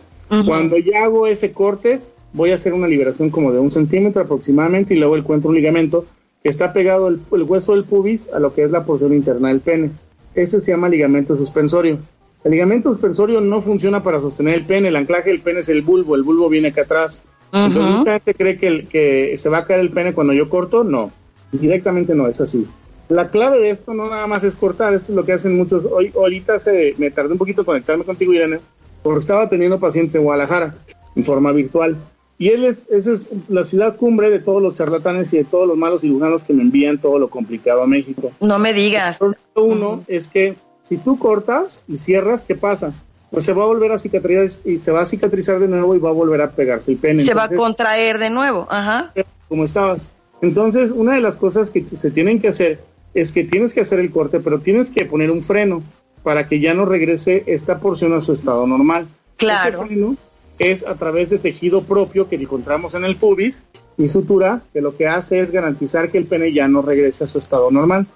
[0.46, 2.00] Cuando ya hago ese corte,
[2.32, 6.06] voy a hacer una liberación como de un centímetro aproximadamente y luego encuentro un ligamento
[6.42, 9.48] que está pegado el, el hueso del pubis a lo que es la porción interna
[9.48, 9.90] del pene.
[10.34, 11.98] Ese se llama ligamento suspensorio.
[12.44, 15.82] El ligamento suspensorio no funciona para sostener el pene, el anclaje del pene es el
[15.82, 17.24] bulbo, el bulbo viene acá atrás.
[17.52, 17.98] Entonces Ujú.
[17.98, 20.84] mucha gente cree que, el- que se va a caer el pene cuando yo corto,
[20.84, 21.12] no,
[21.52, 22.66] directamente no, es así.
[23.08, 25.84] La clave de esto no nada más es cortar, esto es lo que hacen muchos.
[25.84, 28.58] Hoy, ahorita se, me tardé un poquito en conectarme contigo, Irene,
[29.02, 30.74] porque estaba teniendo pacientes en Guadalajara
[31.14, 31.96] en forma virtual.
[32.38, 35.68] Y él es, esa es la ciudad cumbre de todos los charlatanes y de todos
[35.68, 38.32] los malos cirujanos que me envían todo lo complicado a México.
[38.40, 39.20] No me digas.
[39.20, 42.94] El uno es que si tú cortas y cierras, ¿qué pasa?
[43.32, 45.98] Pues se va a volver a cicatrizar y se va a cicatrizar de nuevo y
[45.98, 47.24] va a volver a pegarse el pene.
[47.24, 48.68] Se va a Entonces, contraer de nuevo.
[48.70, 49.12] Ajá.
[49.48, 50.12] como estabas.
[50.42, 52.80] Entonces, una de las cosas que se tienen que hacer
[53.14, 55.82] es que tienes que hacer el corte, pero tienes que poner un freno
[56.22, 59.06] para que ya no regrese esta porción a su estado normal.
[59.38, 59.70] Claro.
[59.82, 60.16] Este freno
[60.58, 63.62] es a través de tejido propio que encontramos en el pubis
[63.96, 67.26] y sutura, que lo que hace es garantizar que el pene ya no regrese a
[67.26, 68.06] su estado normal.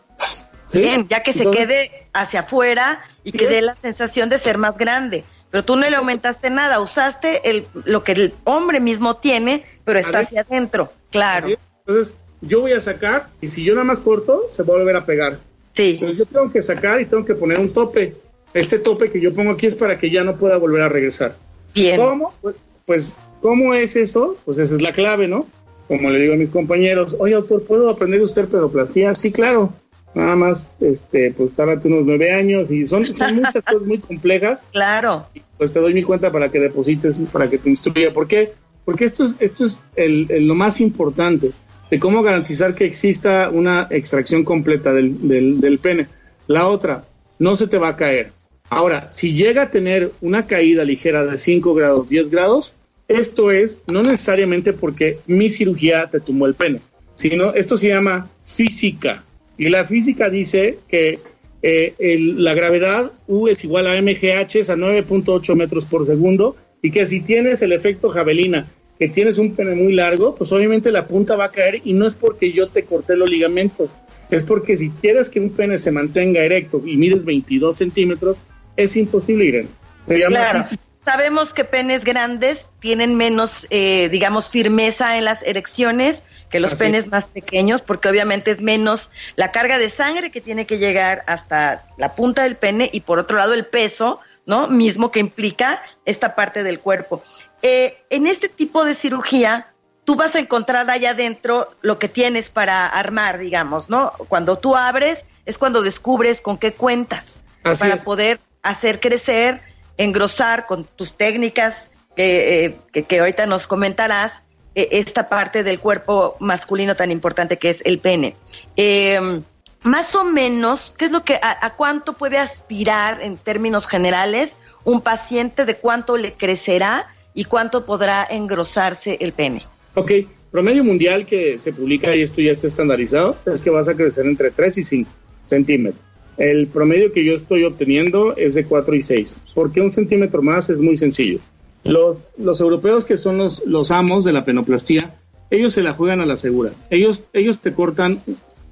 [0.68, 0.80] ¿Sí?
[0.80, 4.58] Bien, ya que se Entonces, quede hacia afuera y que dé la sensación de ser
[4.58, 5.24] más grande.
[5.50, 9.98] Pero tú no le aumentaste nada, usaste el, lo que el hombre mismo tiene, pero
[9.98, 10.92] está hacia adentro.
[11.10, 11.48] Claro.
[11.86, 14.96] Entonces, yo voy a sacar y si yo nada más corto, se va a volver
[14.96, 15.38] a pegar.
[15.72, 18.14] sí, Entonces, yo tengo que sacar y tengo que poner un tope.
[18.54, 21.36] Este tope que yo pongo aquí es para que ya no pueda volver a regresar.
[21.74, 21.96] bien.
[21.98, 22.34] ¿Cómo?
[22.40, 24.36] Pues, pues, ¿cómo es eso?
[24.44, 25.46] Pues esa es la clave, ¿no?
[25.88, 29.14] Como le digo a mis compañeros, oye, doctor, ¿puedo aprender de usted pedoplastia?
[29.14, 29.72] Sí, claro.
[30.16, 34.64] Nada más, este, pues, tárdate unos nueve años y son, son muchas cosas muy complejas.
[34.72, 35.26] Claro,
[35.58, 38.12] Pues te doy mi cuenta para que deposites, para que te instruya.
[38.12, 38.52] ¿Por qué?
[38.84, 41.50] Porque esto es, esto es el, el- lo más importante
[41.90, 46.06] de cómo garantizar que exista una extracción completa del, del, del pene.
[46.46, 47.04] La otra,
[47.38, 48.32] no se te va a caer.
[48.70, 52.74] Ahora, si llega a tener una caída ligera de 5 grados, 10 grados,
[53.06, 56.80] esto es no necesariamente porque mi cirugía te tumbó el pene,
[57.16, 59.22] sino esto se llama física.
[59.58, 61.18] Y la física dice que
[61.62, 66.54] eh, el- la gravedad U es igual a MGH, es a 9.8 metros por segundo,
[66.82, 70.92] y que si tienes el efecto javelina, que tienes un pene muy largo, pues obviamente
[70.92, 73.90] la punta va a caer y no es porque yo te corté los ligamentos,
[74.30, 78.38] es porque si quieres que un pene se mantenga erecto y mides 22 centímetros,
[78.76, 79.68] es imposible, Irene.
[80.06, 80.62] Se llama claro.
[80.62, 80.82] física.
[81.06, 86.82] Sabemos que penes grandes tienen menos, eh, digamos, firmeza en las erecciones que los Así
[86.82, 87.10] penes es.
[87.12, 91.84] más pequeños, porque obviamente es menos la carga de sangre que tiene que llegar hasta
[91.96, 94.66] la punta del pene y por otro lado el peso, ¿no?
[94.66, 97.22] Mismo que implica esta parte del cuerpo.
[97.62, 99.68] Eh, en este tipo de cirugía,
[100.04, 104.10] tú vas a encontrar allá adentro lo que tienes para armar, digamos, ¿no?
[104.28, 108.04] Cuando tú abres es cuando descubres con qué cuentas Así para es.
[108.04, 109.62] poder hacer crecer,
[109.98, 114.42] engrosar con tus técnicas eh, eh, que, que ahorita nos comentarás
[114.76, 118.36] eh, esta parte del cuerpo masculino tan importante que es el pene.
[118.76, 119.40] Eh,
[119.82, 124.56] más o menos, ¿qué es lo que a, a cuánto puede aspirar en términos generales
[124.84, 129.62] un paciente de cuánto le crecerá y cuánto podrá engrosarse el pene?
[129.94, 130.12] Ok,
[130.50, 134.26] promedio mundial que se publica y esto ya está estandarizado es que vas a crecer
[134.26, 135.10] entre 3 y 5
[135.46, 136.04] centímetros.
[136.38, 139.40] El promedio que yo estoy obteniendo es de 4 y 6.
[139.54, 140.68] ¿Por qué un centímetro más?
[140.68, 141.38] Es muy sencillo.
[141.84, 145.14] Los, los europeos que son los, los amos de la penoplastía,
[145.50, 146.72] ellos se la juegan a la segura.
[146.90, 148.20] Ellos, ellos te cortan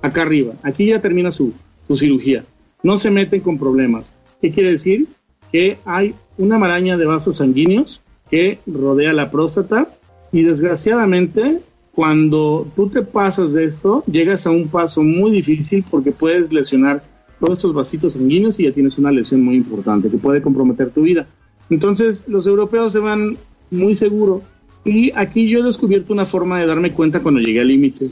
[0.03, 0.55] acá arriba.
[0.62, 1.53] Aquí ya termina su,
[1.87, 2.44] su cirugía.
[2.83, 4.14] No se meten con problemas.
[4.40, 5.07] ¿Qué quiere decir?
[5.50, 9.88] Que hay una maraña de vasos sanguíneos que rodea la próstata
[10.33, 11.61] y desgraciadamente
[11.94, 17.05] cuando tú te pasas de esto llegas a un paso muy difícil porque puedes lesionar
[17.40, 21.03] todos estos vasitos sanguíneos y ya tienes una lesión muy importante que puede comprometer tu
[21.03, 21.27] vida.
[21.70, 23.37] Entonces los europeos se van
[23.70, 24.42] muy seguro
[24.85, 28.11] y aquí yo he descubierto una forma de darme cuenta cuando llegué al límite.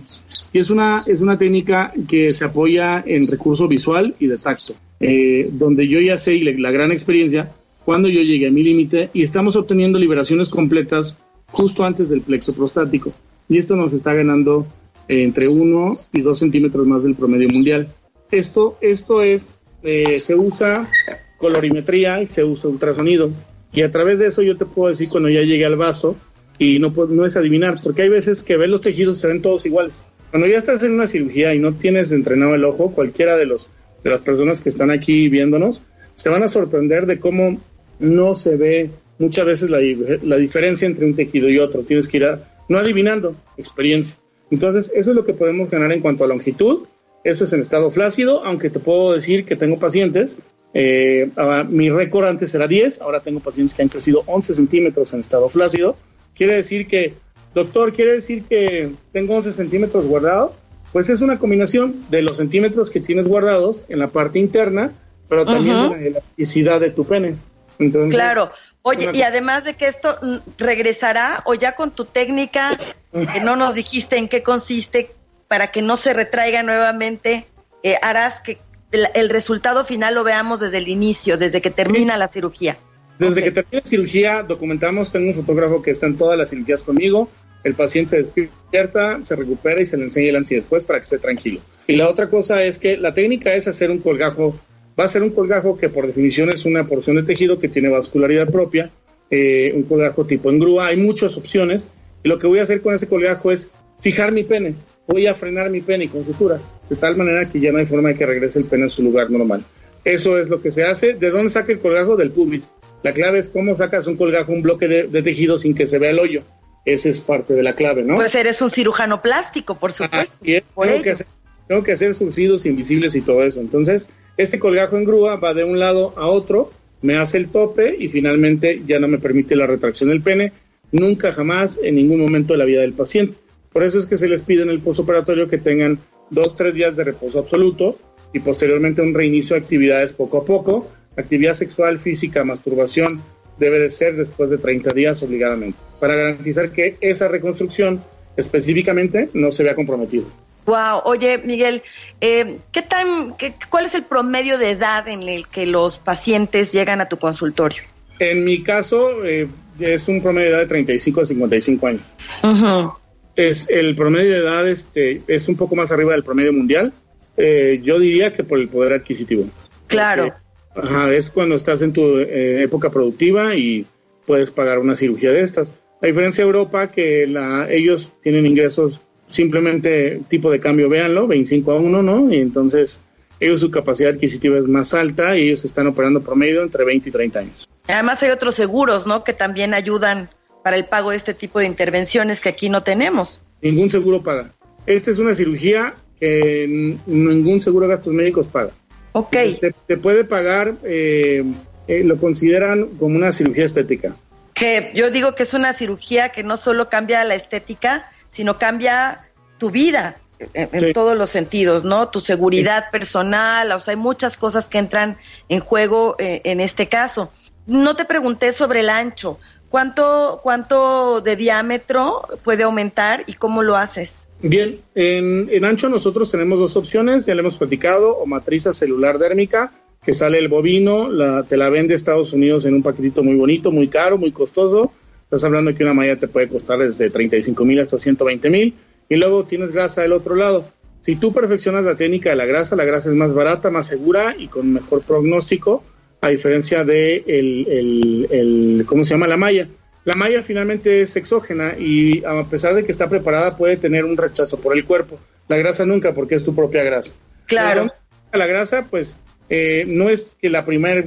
[0.52, 4.74] Y es una, es una técnica que se apoya en recurso visual y de tacto,
[5.00, 7.52] eh, donde yo ya sé la gran experiencia
[7.84, 11.18] cuando yo llegué a mi límite y estamos obteniendo liberaciones completas
[11.50, 13.12] justo antes del plexo prostático.
[13.48, 14.66] Y esto nos está ganando
[15.08, 17.88] eh, entre 1 y 2 centímetros más del promedio mundial.
[18.32, 20.88] Esto, esto es, eh, se usa
[21.36, 23.30] colorimetría y se usa ultrasonido.
[23.72, 26.16] Y a través de eso yo te puedo decir cuando ya llegué al vaso
[26.58, 29.42] y no, no es adivinar, porque hay veces que ves los tejidos y se ven
[29.42, 30.04] todos iguales.
[30.30, 33.68] Cuando ya estás en una cirugía y no tienes entrenado el ojo, cualquiera de, los,
[34.02, 35.82] de las personas que están aquí viéndonos,
[36.14, 37.60] se van a sorprender de cómo
[37.98, 39.78] no se ve muchas veces la,
[40.22, 41.82] la diferencia entre un tejido y otro.
[41.82, 44.16] Tienes que ir a, no adivinando, experiencia.
[44.50, 46.86] Entonces, eso es lo que podemos ganar en cuanto a longitud.
[47.24, 50.36] Eso es en estado flácido, aunque te puedo decir que tengo pacientes.
[50.74, 55.12] eh, ah, mi récord antes era 10, ahora tengo pacientes que han crecido 11 centímetros
[55.12, 55.96] en estado flácido.
[56.34, 57.14] Quiere decir que,
[57.54, 60.54] doctor, quiere decir que tengo 11 centímetros guardado.
[60.92, 64.92] Pues es una combinación de los centímetros que tienes guardados en la parte interna,
[65.28, 67.36] pero también de la elasticidad de tu pene.
[67.78, 68.50] Entonces, Claro.
[68.82, 72.76] Oye, y además de que esto mm, regresará o ya con tu técnica,
[73.12, 75.12] que no nos dijiste en qué consiste,
[75.52, 77.44] para que no se retraiga nuevamente,
[77.82, 78.56] eh, harás que
[78.90, 82.78] el, el resultado final lo veamos desde el inicio, desde que termina la cirugía.
[83.18, 87.28] Desde que termina cirugía, documentamos, tengo un fotógrafo que está en todas las cirugías conmigo,
[87.64, 91.04] el paciente se despierta, se recupera y se le enseña el ansi después para que
[91.04, 91.60] esté tranquilo.
[91.86, 94.58] Y la otra cosa es que la técnica es hacer un colgajo,
[94.98, 97.90] va a ser un colgajo que por definición es una porción de tejido que tiene
[97.90, 98.90] vascularidad propia,
[99.28, 101.90] eh, un colgajo tipo en grúa, hay muchas opciones,
[102.22, 103.70] y lo que voy a hacer con ese colgajo es
[104.02, 104.74] fijar mi pene,
[105.06, 106.60] voy a frenar mi pene con sutura,
[106.90, 109.02] de tal manera que ya no hay forma de que regrese el pene a su
[109.02, 109.64] lugar normal.
[110.04, 111.14] Eso es lo que se hace.
[111.14, 112.16] ¿De dónde saca el colgajo?
[112.16, 112.68] Del pubis.
[113.04, 115.98] La clave es cómo sacas un colgajo, un bloque de, de tejido sin que se
[115.98, 116.42] vea el hoyo.
[116.84, 118.16] Esa es parte de la clave, ¿no?
[118.16, 120.34] Pues eres un cirujano plástico, por supuesto.
[120.42, 121.04] Es, por tengo, ello.
[121.04, 121.26] que hacer,
[121.68, 123.60] tengo que hacer surcidos invisibles y todo eso.
[123.60, 127.94] Entonces, este colgajo en grúa va de un lado a otro, me hace el tope
[127.96, 130.52] y finalmente ya no me permite la retracción del pene,
[130.90, 133.38] nunca jamás en ningún momento de la vida del paciente.
[133.72, 135.98] Por eso es que se les pide en el postoperatorio que tengan
[136.30, 137.98] dos, tres días de reposo absoluto
[138.32, 140.90] y posteriormente un reinicio de actividades poco a poco.
[141.16, 143.20] Actividad sexual, física, masturbación
[143.58, 148.02] debe de ser después de 30 días obligadamente, para garantizar que esa reconstrucción
[148.36, 150.24] específicamente no se vea comprometida.
[150.64, 151.82] Wow, oye Miguel,
[152.20, 156.72] eh, ¿qué tan, qué- ¿cuál es el promedio de edad en el que los pacientes
[156.72, 157.82] llegan a tu consultorio?
[158.18, 159.48] En mi caso, eh,
[159.80, 162.02] es un promedio de edad de 35 a 55 años.
[162.42, 162.92] Ujú.
[163.36, 166.92] Es el promedio de edad este, es un poco más arriba del promedio mundial.
[167.36, 169.46] Eh, yo diría que por el poder adquisitivo.
[169.86, 170.34] Claro.
[170.74, 173.86] Porque, ajá, es cuando estás en tu eh, época productiva y
[174.26, 175.74] puedes pagar una cirugía de estas.
[176.02, 181.72] A diferencia de Europa, que la, ellos tienen ingresos simplemente tipo de cambio, véanlo, 25
[181.72, 182.32] a 1, ¿no?
[182.32, 183.02] Y entonces
[183.40, 187.12] ellos su capacidad adquisitiva es más alta y ellos están operando promedio entre 20 y
[187.12, 187.68] 30 años.
[187.88, 189.24] Además hay otros seguros, ¿no?
[189.24, 190.30] Que también ayudan
[190.62, 193.40] para el pago de este tipo de intervenciones que aquí no tenemos.
[193.60, 194.52] Ningún seguro paga.
[194.86, 198.70] Esta es una cirugía que ningún seguro de gastos médicos paga.
[199.12, 199.32] Ok.
[199.60, 201.44] Te, te puede pagar, eh,
[201.86, 204.14] eh, lo consideran como una cirugía estética.
[204.54, 209.28] Que yo digo que es una cirugía que no solo cambia la estética, sino cambia
[209.58, 210.16] tu vida
[210.54, 212.08] en, en todos los sentidos, ¿no?
[212.08, 215.16] Tu seguridad personal, o sea, hay muchas cosas que entran
[215.48, 217.32] en juego eh, en este caso.
[217.66, 219.38] No te pregunté sobre el ancho.
[219.72, 224.22] ¿Cuánto, ¿Cuánto de diámetro puede aumentar y cómo lo haces?
[224.42, 229.72] Bien, en, ancho nosotros tenemos dos opciones, ya le hemos platicado, o matriza celular dérmica,
[230.04, 233.72] que sale el bovino, la, te la vende Estados Unidos en un paquetito muy bonito,
[233.72, 234.92] muy caro, muy costoso.
[235.24, 238.74] Estás hablando que una malla te puede costar desde 35 mil hasta 120 mil.
[239.08, 240.66] Y luego tienes grasa del otro lado.
[241.00, 244.36] Si tú perfeccionas la técnica de la grasa, la grasa es más barata, más segura
[244.38, 245.82] y con mejor pronóstico,
[246.22, 249.28] a diferencia de el, el, el- ¿cómo se llama?
[249.28, 249.68] La malla.
[250.04, 254.16] La malla finalmente es exógena y a pesar de que está preparada puede tener un
[254.16, 255.18] rechazo por el cuerpo.
[255.48, 257.16] La grasa nunca porque es tu propia grasa.
[257.46, 257.92] Claro.
[258.32, 261.04] La grasa, pues, eh, no es que la primera...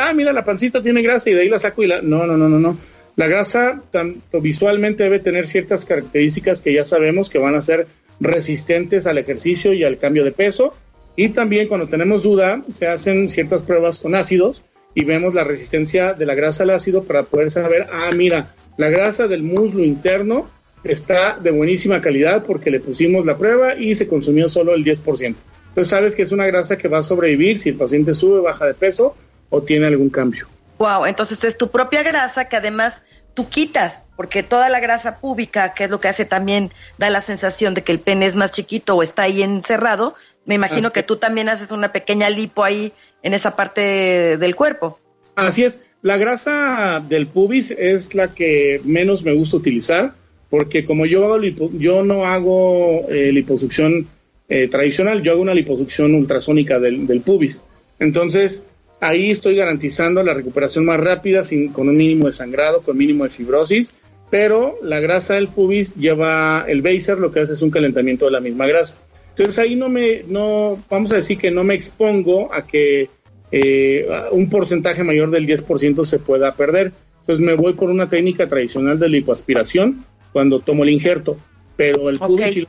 [0.00, 2.00] ah, mira, la pancita tiene grasa y de ahí la saco y la...
[2.00, 2.78] No, no, no, no, no.
[3.16, 7.86] La grasa, tanto visualmente, debe tener ciertas características que ya sabemos que van a ser
[8.20, 10.74] resistentes al ejercicio y al cambio de peso.
[11.16, 14.62] Y también cuando tenemos duda, se hacen ciertas pruebas con ácidos
[14.94, 18.90] y vemos la resistencia de la grasa al ácido para poder saber, ah, mira, la
[18.90, 20.48] grasa del muslo interno
[20.84, 25.34] está de buenísima calidad porque le pusimos la prueba y se consumió solo el 10%.
[25.68, 28.66] Entonces sabes que es una grasa que va a sobrevivir si el paciente sube, baja
[28.66, 29.16] de peso
[29.50, 30.46] o tiene algún cambio.
[30.78, 33.02] Wow, entonces es tu propia grasa que además
[33.34, 37.20] tú quitas, porque toda la grasa púbica, que es lo que hace también, da la
[37.20, 40.14] sensación de que el pene es más chiquito o está ahí encerrado,
[40.46, 44.54] me imagino Así que tú también haces una pequeña lipo ahí en esa parte del
[44.56, 44.98] cuerpo.
[45.34, 50.14] Así es, la grasa del pubis es la que menos me gusta utilizar
[50.48, 54.06] porque como yo hago lipo- yo no hago eh, liposucción
[54.48, 57.62] eh, tradicional, yo hago una liposucción ultrasónica del, del pubis.
[57.98, 58.62] Entonces,
[59.00, 63.24] ahí estoy garantizando la recuperación más rápida sin, con un mínimo de sangrado, con mínimo
[63.24, 63.96] de fibrosis,
[64.30, 68.30] pero la grasa del pubis lleva el baser, lo que hace es un calentamiento de
[68.30, 68.98] la misma grasa.
[69.36, 73.10] Entonces ahí no me, no, vamos a decir que no me expongo a que
[73.52, 76.92] eh, un porcentaje mayor del 10% se pueda perder.
[77.20, 81.36] Entonces me voy por una técnica tradicional de lipoaspiración cuando tomo el injerto,
[81.76, 82.28] pero el Ok.
[82.28, 82.68] pubis sí,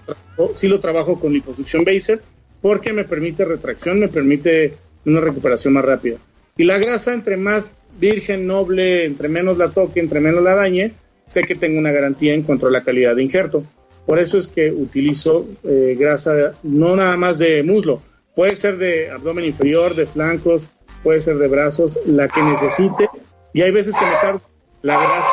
[0.56, 2.21] sí lo trabajo con liposucción baser
[2.62, 4.73] porque me permite retracción, me permite
[5.06, 6.17] una recuperación más rápida.
[6.58, 10.91] Y la grasa, entre más virgen, noble, entre menos la toque, entre menos la dañe,
[11.25, 13.63] sé que tengo una garantía en cuanto a la calidad de injerto.
[14.08, 18.02] Por eso es que utilizo eh, grasa no nada más de muslo,
[18.36, 20.63] puede ser de abdomen inferior, de flancos,
[21.04, 23.10] puede ser de brazos, la que necesite.
[23.54, 24.41] Y hay veces que me tardo
[24.82, 25.30] la grasa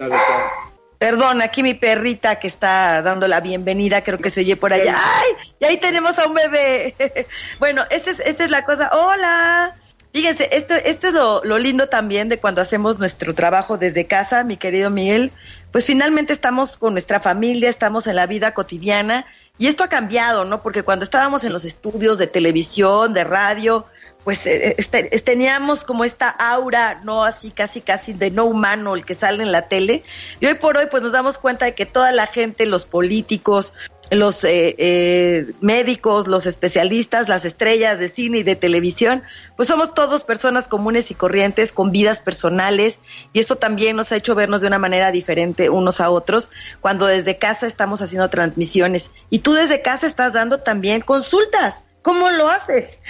[0.00, 0.50] adecuada.
[0.98, 4.96] Perdón, aquí mi perrita que está dando la bienvenida, creo que se oye por allá.
[4.96, 5.32] ¡Ay!
[5.60, 6.94] Y ahí tenemos a un bebé.
[7.58, 8.88] bueno, esta es, esta es la cosa.
[8.94, 9.76] ¡Hola!
[10.14, 14.44] Fíjense, esto, esto es lo, lo lindo también de cuando hacemos nuestro trabajo desde casa,
[14.44, 15.32] mi querido Miguel.
[15.72, 19.26] Pues finalmente estamos con nuestra familia, estamos en la vida cotidiana
[19.58, 20.62] y esto ha cambiado, ¿no?
[20.62, 23.86] Porque cuando estábamos en los estudios de televisión, de radio,
[24.24, 29.04] pues eh, este- teníamos como esta aura, no así casi casi de no humano el
[29.04, 30.02] que sale en la tele.
[30.40, 33.74] Y hoy por hoy pues nos damos cuenta de que toda la gente, los políticos,
[34.10, 39.22] los eh, eh, médicos, los especialistas, las estrellas de cine y de televisión,
[39.56, 42.98] pues somos todos personas comunes y corrientes con vidas personales
[43.32, 46.50] y esto también nos ha hecho vernos de una manera diferente unos a otros
[46.80, 51.82] cuando desde casa estamos haciendo transmisiones y tú desde casa estás dando también consultas.
[52.04, 53.00] ¿Cómo lo haces?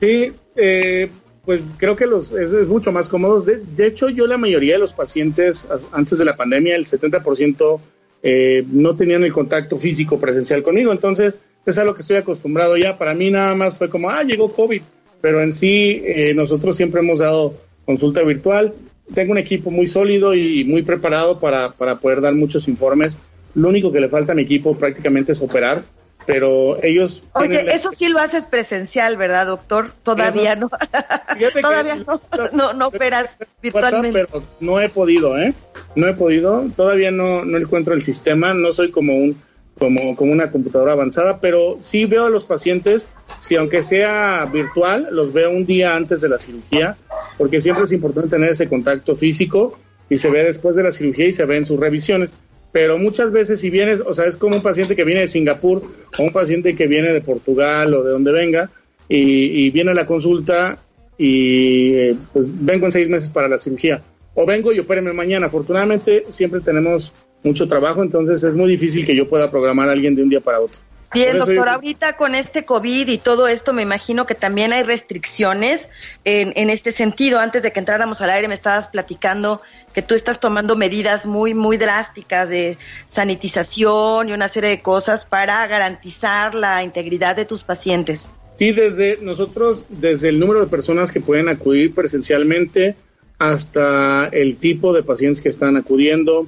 [0.00, 1.10] Sí, eh,
[1.44, 3.44] pues creo que los es, mucho más cómodos.
[3.44, 7.80] De, hecho, yo la mayoría de los pacientes antes de la pandemia, el 70%
[8.22, 10.90] eh, no tenían el contacto físico presencial conmigo.
[10.90, 12.96] Entonces, es a lo que estoy acostumbrado ya.
[12.96, 14.80] Para mí nada más fue como, ah, llegó COVID.
[15.20, 17.54] Pero en sí, eh, nosotros siempre hemos dado
[17.84, 18.72] consulta virtual.
[19.12, 23.20] Tengo un equipo muy sólido y muy preparado para, para poder dar muchos informes.
[23.54, 25.84] Lo único que le falta a mi equipo prácticamente es operar.
[26.26, 27.22] Pero ellos...
[27.34, 29.92] Oye, la- eso sí lo haces presencial, ¿verdad, doctor?
[30.02, 30.70] Todavía Eso- no.
[31.60, 32.20] Todavía no,
[32.52, 34.20] no, no operas virtualmente.
[34.22, 35.54] WhatsApp, pero no he podido, ¿eh?
[35.94, 36.64] No he podido.
[36.76, 38.54] Todavía no, no encuentro el sistema.
[38.54, 39.36] No soy como un
[39.78, 43.10] como, como una computadora avanzada, pero sí veo a los pacientes,
[43.40, 46.96] si aunque sea virtual, los veo un día antes de la cirugía,
[47.38, 51.26] porque siempre es importante tener ese contacto físico y se ve después de la cirugía
[51.26, 52.36] y se ve en sus revisiones.
[52.74, 55.80] Pero muchas veces si vienes, o sea, es como un paciente que viene de Singapur
[56.18, 58.68] o un paciente que viene de Portugal o de donde venga
[59.08, 60.80] y, viene a la consulta
[61.16, 64.02] y eh, pues vengo en seis meses para la cirugía
[64.34, 65.46] o vengo y opéreme mañana.
[65.46, 67.12] Afortunadamente siempre tenemos
[67.44, 70.40] mucho trabajo, entonces es muy difícil que yo pueda programar a alguien de un día
[70.40, 70.80] para otro.
[71.14, 74.82] Bien, doctor, yo- ahorita con este COVID y todo esto, me imagino que también hay
[74.82, 75.88] restricciones
[76.24, 77.38] en, en este sentido.
[77.38, 79.62] Antes de que entráramos al aire, me estabas platicando
[79.94, 85.24] que tú estás tomando medidas muy, muy drásticas de sanitización y una serie de cosas
[85.24, 88.30] para garantizar la integridad de tus pacientes.
[88.58, 92.94] Sí, desde nosotros, desde el número de personas que pueden acudir presencialmente
[93.38, 96.46] hasta el tipo de pacientes que están acudiendo,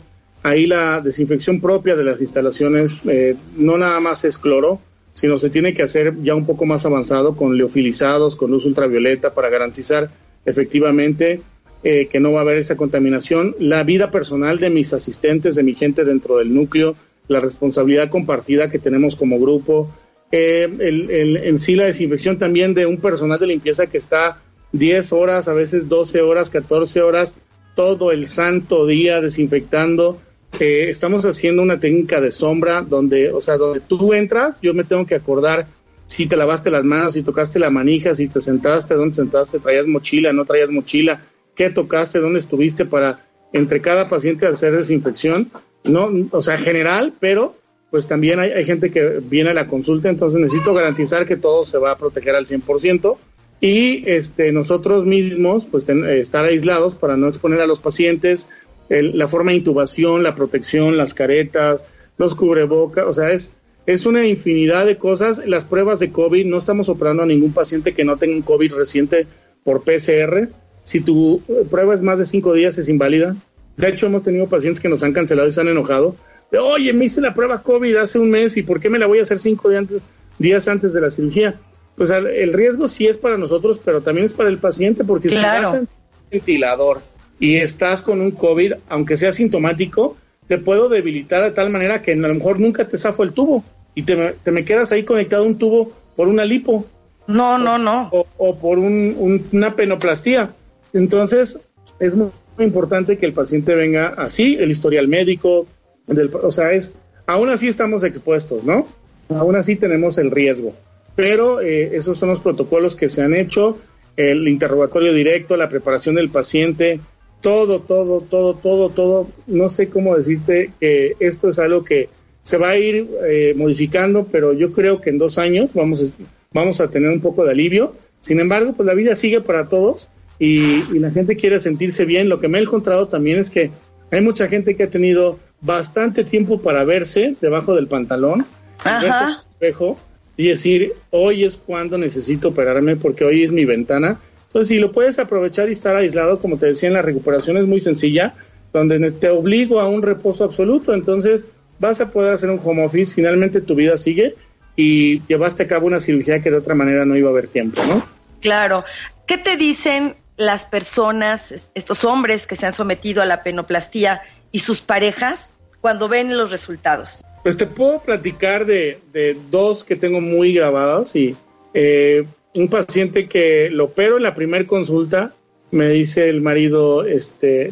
[0.49, 4.81] ahí la desinfección propia de las instalaciones eh, no nada más es cloro,
[5.13, 9.33] sino se tiene que hacer ya un poco más avanzado con leofilizados, con luz ultravioleta
[9.35, 10.11] para garantizar
[10.45, 11.41] efectivamente
[11.83, 13.55] eh, que no va a haber esa contaminación.
[13.59, 16.97] La vida personal de mis asistentes, de mi gente dentro del núcleo,
[17.29, 19.89] la responsabilidad compartida que tenemos como grupo,
[20.33, 24.39] eh, el, el- en sí la desinfección también de un personal de limpieza que está
[24.73, 27.37] 10 horas, a veces 12 horas, 14 horas,
[27.75, 30.19] todo el santo día desinfectando.
[30.59, 34.85] Eh, estamos haciendo una técnica de sombra donde, o sea, donde tú entras, yo me
[34.85, 35.67] tengo que acordar
[36.07, 39.87] si te lavaste las manos, si tocaste la manija, si te sentaste, dónde sentaste, traías
[39.87, 41.23] mochila, no traías mochila,
[41.55, 45.51] qué tocaste, dónde estuviste para entre cada paciente hacer desinfección,
[45.85, 47.57] no, o sea, general, pero
[47.91, 51.79] pues también hay, gente que viene a la consulta, entonces necesito garantizar que todo se
[51.79, 53.17] va a proteger al 100%
[53.61, 58.51] y este, nosotros mismos pues estar aislados para no exponer a los pacientes,
[58.89, 61.87] el- la forma de intubación, la protección, las caretas,
[62.19, 63.55] los cubrebocas, o sea, es,
[63.87, 65.43] es una infinidad de cosas.
[65.47, 68.73] Las pruebas de COVID, no estamos operando a ningún paciente que no tenga un COVID
[68.75, 69.27] reciente
[69.65, 70.49] por PCR.
[70.83, 73.37] Si tu eh, prueba es más de cinco días, es inválida.
[73.77, 76.17] De hecho, hemos tenido pacientes que nos han cancelado y se han enojado.
[76.51, 79.07] De, Oye, me hice la prueba COVID hace un mes y ¿por qué me la
[79.07, 80.03] voy a hacer cinco días antes,
[80.39, 81.55] días antes de la cirugía?
[81.97, 85.67] Pues el riesgo sí es para nosotros, pero también es para el paciente, porque Claro.
[85.69, 85.89] si vas en
[86.31, 87.01] ventilador
[87.39, 90.17] y estás con un COVID, aunque sea sintomático,
[90.47, 93.65] te puedo debilitar de tal manera que a lo mejor nunca te zafo el tubo
[93.95, 96.87] y te, me- te me quedas ahí conectado a un tubo por una lipo
[97.27, 98.09] No, no, no.
[98.13, 100.51] o, o por un- un- una penoplastía.
[100.93, 101.61] Entonces,
[101.99, 105.67] es muy, muy importante que el paciente venga así, el historial médico,
[106.07, 106.95] del- o sea, es,
[107.27, 108.87] aún así estamos expuestos, ¿no?
[109.29, 110.75] Aún así tenemos el riesgo.
[111.17, 113.79] Pero eh, esos son los protocolos que se han hecho,
[114.17, 117.01] el interrogatorio directo, la preparación del paciente,
[117.47, 119.29] todo, todo, todo, todo, todo.
[119.47, 122.09] No sé cómo decirte que esto es algo que
[122.43, 126.25] se va a ir eh, modificando, pero yo creo que en dos años vamos a,
[126.53, 127.95] vamos a tener un poco de alivio.
[128.19, 130.09] Sin embargo, pues la vida sigue para todos
[130.41, 132.29] y, y la gente quiere sentirse bien.
[132.29, 133.71] Lo que me he encontrado también es que
[134.11, 138.45] hay mucha gente que ha tenido bastante tiempo para verse debajo del pantalón,
[138.83, 139.45] Ajá.
[139.53, 139.97] espejo
[140.37, 144.19] y decir, hoy es cuando necesito operarme porque hoy es mi ventana.
[144.57, 147.67] Entonces, si lo puedes aprovechar y estar aislado, como te decía, en la recuperación es
[147.67, 148.33] muy sencilla,
[148.73, 150.95] donde te obligo a un reposo absoluto.
[150.95, 151.45] Entonces,
[151.79, 154.35] vas a poder hacer un home office, finalmente tu vida sigue
[154.75, 157.83] y llevaste a cabo una cirugía que de otra manera no iba a haber tiempo,
[157.85, 158.03] ¿no?
[158.41, 158.83] Claro.
[159.27, 164.23] ¿Qué te dicen las personas, es- estos hombres que se han sometido a la penoplastía
[164.53, 165.53] y sus parejas
[165.83, 167.23] cuando ven los resultados?
[167.43, 171.37] Pues te puedo platicar de, de dos que tengo muy grabadas y
[171.75, 172.25] eh,
[172.57, 175.35] un paciente que lo opero en la primera consulta,
[175.71, 177.71] me dice el marido este,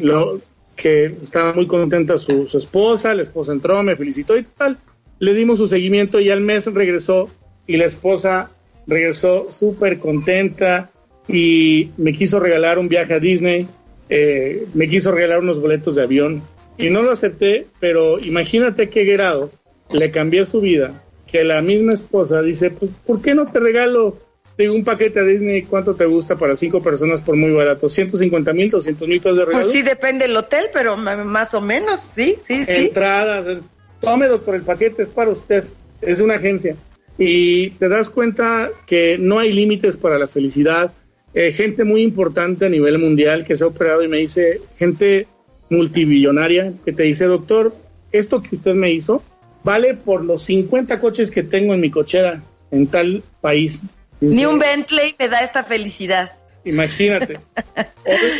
[0.75, 4.77] que estaba muy contenta su, su esposa, la esposa entró, me felicitó y tal.
[5.19, 7.29] Le dimos su seguimiento y al mes regresó
[7.65, 8.51] y la esposa
[8.85, 10.91] regresó súper contenta
[11.27, 13.67] y me quiso regalar un viaje a Disney,
[14.09, 16.43] eh, me quiso regalar unos boletos de avión
[16.77, 19.49] y no lo acepté, pero imagínate qué grado
[19.91, 24.17] le cambié su vida, que la misma esposa dice, pues, ¿por qué no te regalo
[24.57, 25.63] digo, un paquete a Disney?
[25.63, 27.87] ¿Cuánto te gusta para cinco personas por muy barato?
[27.87, 29.63] ¿150 mil, 200 mil pesos de regalo?
[29.63, 32.71] Pues sí, depende del hotel, pero más o menos, sí, sí, sí.
[32.71, 33.57] entradas.
[33.99, 35.65] Tome, doctor, el paquete es para usted.
[36.01, 36.75] Es una agencia.
[37.17, 40.91] Y te das cuenta que no hay límites para la felicidad.
[41.33, 45.27] Eh, gente muy importante a nivel mundial que se ha operado y me dice, gente
[45.69, 47.73] multibillonaria que te dice, doctor,
[48.11, 49.23] esto que usted me hizo
[49.65, 52.41] vale por los 50 coches que tengo en mi cochera
[52.71, 53.81] en tal país.
[54.29, 56.31] Ni un Bentley me da esta felicidad.
[56.63, 57.39] Imagínate.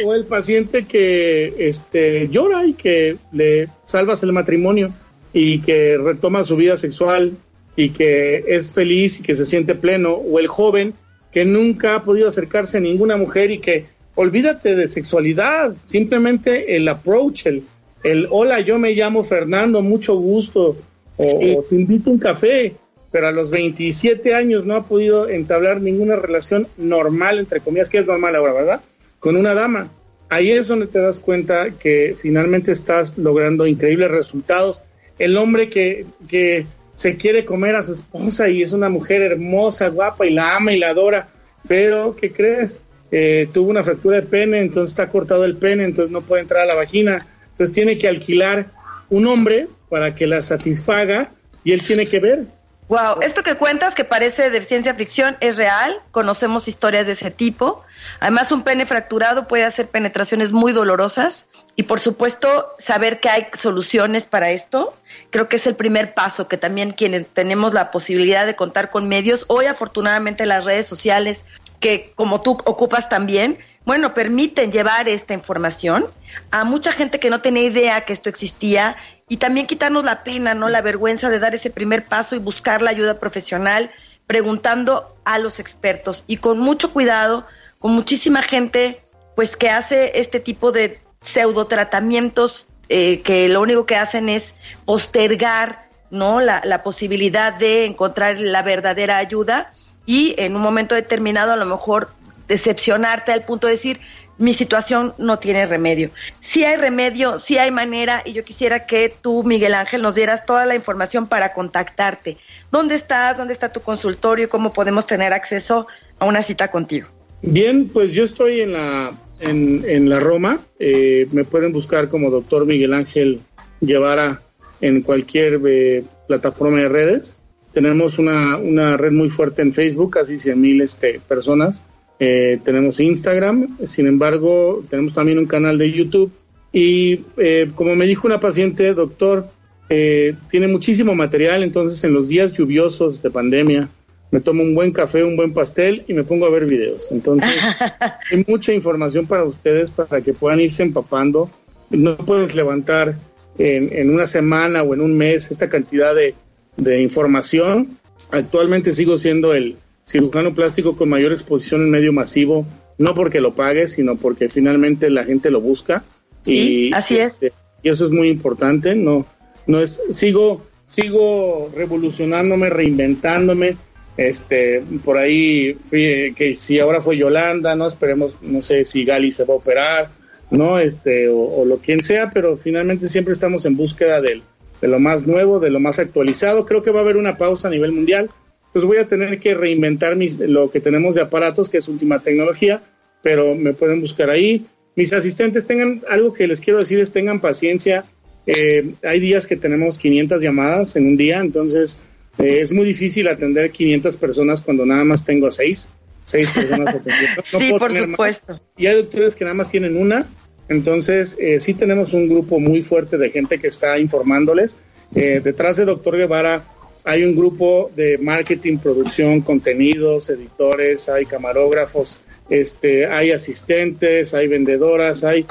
[0.06, 4.94] O, o el paciente que este, llora y que le salvas el matrimonio
[5.34, 7.34] y que retoma su vida sexual
[7.76, 10.14] y que es feliz y que se siente pleno.
[10.14, 10.94] O el joven
[11.32, 16.88] que nunca ha podido acercarse a ninguna mujer y que olvídate de sexualidad, simplemente el
[16.88, 17.64] approach, el,
[18.04, 20.78] el hola, yo me llamo Fernando, mucho gusto,
[21.18, 21.56] o, Sí.
[21.58, 22.76] o te invito a un café,
[23.16, 28.00] pero a los 27 años no ha podido entablar ninguna relación normal, entre comillas, que
[28.00, 28.82] es normal ahora, ¿verdad?
[29.20, 29.90] Con una dama.
[30.28, 34.82] Ahí es donde te das cuenta que finalmente estás logrando increíbles resultados.
[35.18, 39.88] El hombre que, que se quiere comer a su esposa y es una mujer hermosa,
[39.88, 41.30] guapa y la ama y la adora,
[41.70, 42.82] pero ¿qué crees?
[43.12, 46.64] Eh, tuvo una fractura de pene, entonces está cortado el pene, entonces no puede entrar
[46.64, 48.72] a la vagina, entonces tiene que alquilar
[49.10, 51.32] un hombre para que la satisfaga
[51.64, 52.46] y él tiene que ver.
[52.88, 57.32] Wow, esto que cuentas que parece de ciencia ficción es real, conocemos historias de ese
[57.32, 57.84] tipo.
[58.20, 63.48] Además, un pene fracturado puede hacer penetraciones muy dolorosas y por supuesto saber que hay
[63.58, 64.96] soluciones para esto.
[65.32, 69.08] Creo que es el primer paso que también quienes tenemos la posibilidad de contar con
[69.08, 71.46] medios, hoy afortunadamente las redes sociales
[71.86, 76.08] que como tú ocupas también, bueno, permiten llevar esta información
[76.50, 78.96] a mucha gente que no tenía idea que esto existía
[79.30, 80.68] y también quitarnos la pena, ¿no?
[80.68, 83.92] La vergüenza de dar ese primer paso y buscar la ayuda profesional
[84.26, 86.24] preguntando a los expertos.
[86.26, 87.46] Y con mucho cuidado,
[87.78, 89.04] con muchísima gente
[89.36, 94.56] pues que hace este tipo de pseudo tratamientos eh, que lo único que hacen es
[94.86, 99.72] postergar no la, la posibilidad de encontrar la verdadera ayuda
[100.06, 102.10] y en un momento determinado a lo mejor
[102.48, 104.00] decepcionarte al punto de decir
[104.38, 106.12] mi situación no tiene remedio.
[106.42, 110.46] Sí hay remedio, sí hay manera y yo quisiera que tú, Miguel Ángel, nos dieras
[110.46, 112.38] toda la información para contactarte.
[112.72, 113.38] ¿Dónde estás?
[113.38, 114.50] ¿Dónde está tu consultorio?
[114.50, 115.88] ¿Cómo podemos tener acceso
[116.20, 117.08] a una cita contigo?
[117.42, 120.60] Bien, pues yo estoy en la, en, en la Roma.
[120.80, 123.42] Eh, me pueden buscar como doctor Miguel Ángel
[123.80, 124.42] Guevara
[124.82, 127.38] en cualquier eh, plataforma de redes.
[127.76, 131.84] Tenemos una, una red muy fuerte en Facebook, casi 100 mil este, personas.
[132.22, 136.32] Eh, tenemos Instagram, sin embargo, tenemos también un canal de YouTube.
[136.72, 139.48] Y eh, como me dijo una paciente, doctor,
[139.90, 143.90] eh, tiene muchísimo material, entonces en los días lluviosos de pandemia,
[144.32, 147.10] me tomo un buen café, un buen pastel y me pongo a ver videos.
[147.12, 147.52] Entonces,
[148.32, 151.50] hay mucha información para ustedes para que puedan irse empapando.
[151.90, 153.16] No puedes levantar
[153.58, 156.36] en, en una semana o en un mes esta cantidad de,
[156.78, 157.98] de información.
[158.32, 162.66] Actualmente sigo siendo el cirujano plástico con mayor exposición en medio masivo,
[162.98, 166.04] no porque lo pague, sino porque finalmente la gente lo busca.
[166.44, 167.34] Sí, así es.
[167.34, 167.54] este,
[167.84, 168.96] Y eso es muy importante.
[168.96, 169.26] No,
[169.68, 173.78] no es, sigo, sigo revolucionándome, reinventándome.
[174.18, 179.34] Este, por ahí fui, que si ahora fue Yolanda, no esperemos, no sé si Gali
[179.34, 180.10] se va a operar,
[180.52, 184.42] no, este, o, o lo quien sea, pero finalmente siempre estamos en búsqueda del,
[184.86, 186.66] de lo más nuevo, de lo más actualizado.
[186.66, 188.30] Creo que va a haber una pausa a nivel mundial.
[188.68, 192.20] Entonces voy a tener que reinventar mis, lo que tenemos de aparatos, que es última
[192.22, 192.84] tecnología,
[193.24, 194.66] pero me pueden buscar ahí.
[194.96, 198.06] Mis asistentes tengan, algo que les quiero decir es tengan paciencia.
[198.46, 202.04] Eh, hay días que tenemos 500 llamadas en un día, entonces
[202.38, 205.90] eh, es muy difícil atender 500 personas cuando nada más tengo a 6.
[206.26, 207.42] 6 personas atendiendo.
[207.54, 208.18] No sí, puedo por tener más.
[208.18, 208.60] supuesto.
[208.78, 210.28] Y hay doctores que nada más tienen una.
[210.68, 214.78] Entonces, eh, sí tenemos un grupo muy fuerte de gente que está informándoles.
[215.14, 216.64] Eh, detrás de Doctor Guevara
[217.04, 225.24] hay un grupo de marketing, producción, contenidos, editores, hay camarógrafos, este, hay asistentes, hay vendedoras,
[225.24, 225.46] hay,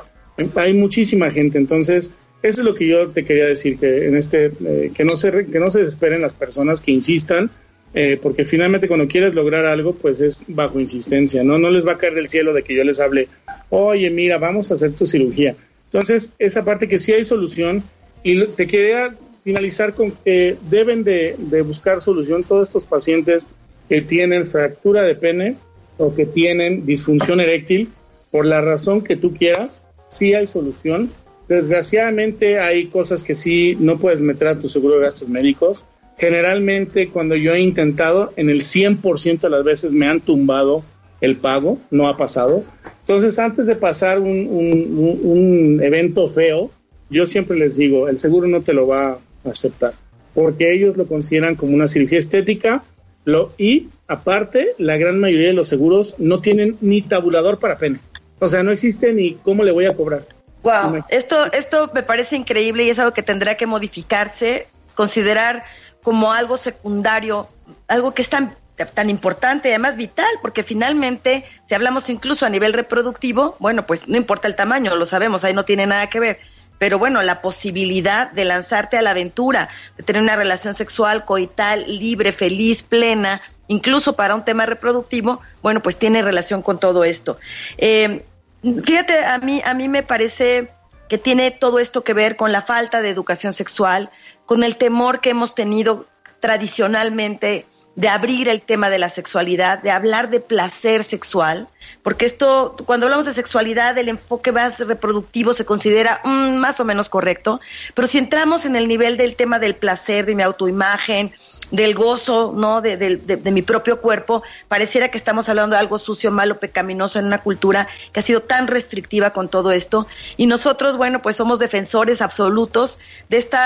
[0.57, 1.59] hay muchísima gente.
[1.59, 5.17] Entonces, eso es lo que yo te quería decir, que en este, eh, que no
[5.17, 7.51] se, que no se desesperen las personas que insistan
[7.95, 11.59] eh, porque finalmente cuando quieres lograr algo, pues es bajo insistencia, ¿no?
[11.59, 13.29] No les va a caer del cielo de que yo les hable,
[13.71, 15.57] oye, mira, vamos a hacer tu cirugía.
[15.93, 17.83] Entonces, esa parte que sí hay solución,
[18.23, 23.49] y te quería finalizar con que deben de, de buscar solución todos estos pacientes
[23.89, 25.57] que tienen fractura de pene
[25.99, 27.89] o que tienen disfunción eréctil,
[28.31, 31.11] por la razón que tú quieras, sí hay solución.
[31.49, 35.85] Desgraciadamente hay cosas que sí no puedes meter a tu seguro de gastos médicos.
[36.17, 40.83] Generalmente cuando yo he intentado, en el 100% de las veces me han tumbado
[41.25, 42.65] el pago, no ha pasado.
[43.01, 46.71] Entonces, antes de pasar un, un- un evento feo,
[47.11, 49.19] yo siempre les digo, el seguro no te lo va a
[49.51, 49.93] aceptar,
[50.35, 52.83] porque ellos lo consideran como una cirugía estética
[53.25, 57.99] lo, y aparte, la gran mayoría de los seguros no tienen ni tabulador para pene.
[58.39, 60.25] O sea, no existe ni cómo le voy a cobrar.
[60.63, 65.65] Wow, esto, esto me parece increíble y es algo que tendrá que modificarse, considerar
[66.03, 67.49] como algo secundario,
[67.89, 72.73] algo que es tan, tan importante, además vital, porque finalmente, si hablamos incluso a nivel
[72.73, 76.39] reproductivo, bueno, pues no importa el tamaño, lo sabemos, ahí no tiene nada que ver.
[76.79, 81.85] Pero bueno, la posibilidad de lanzarte a la aventura, de tener una relación sexual coital,
[81.87, 87.39] libre, feliz, plena, incluso para un tema reproductivo, bueno, pues tiene relación con todo esto.
[87.79, 88.25] Eh,
[88.65, 90.71] Fíjate, a mí, a mí me parece
[91.09, 94.11] que tiene todo esto que ver con la falta de educación sexual,
[94.47, 96.07] con el temor que hemos tenido
[96.41, 97.67] tradicionalmente
[97.97, 101.69] de abrir el tema de la sexualidad, de hablar de placer sexual,
[102.03, 106.85] porque esto, cuando hablamos de sexualidad, el enfoque más reproductivo se considera mm, más o
[106.85, 107.61] menos correcto,
[107.95, 111.33] pero si entramos en el nivel del tema del placer, de mi autoimagen,
[111.71, 112.81] del gozo, ¿no?
[112.81, 116.59] De, de- de- de mi propio cuerpo, pareciera que estamos hablando de algo sucio, malo,
[116.61, 120.07] pecaminoso en una cultura que ha sido tan restrictiva con todo esto.
[120.37, 122.99] Y nosotros, bueno, pues somos defensores absolutos
[123.29, 123.57] de este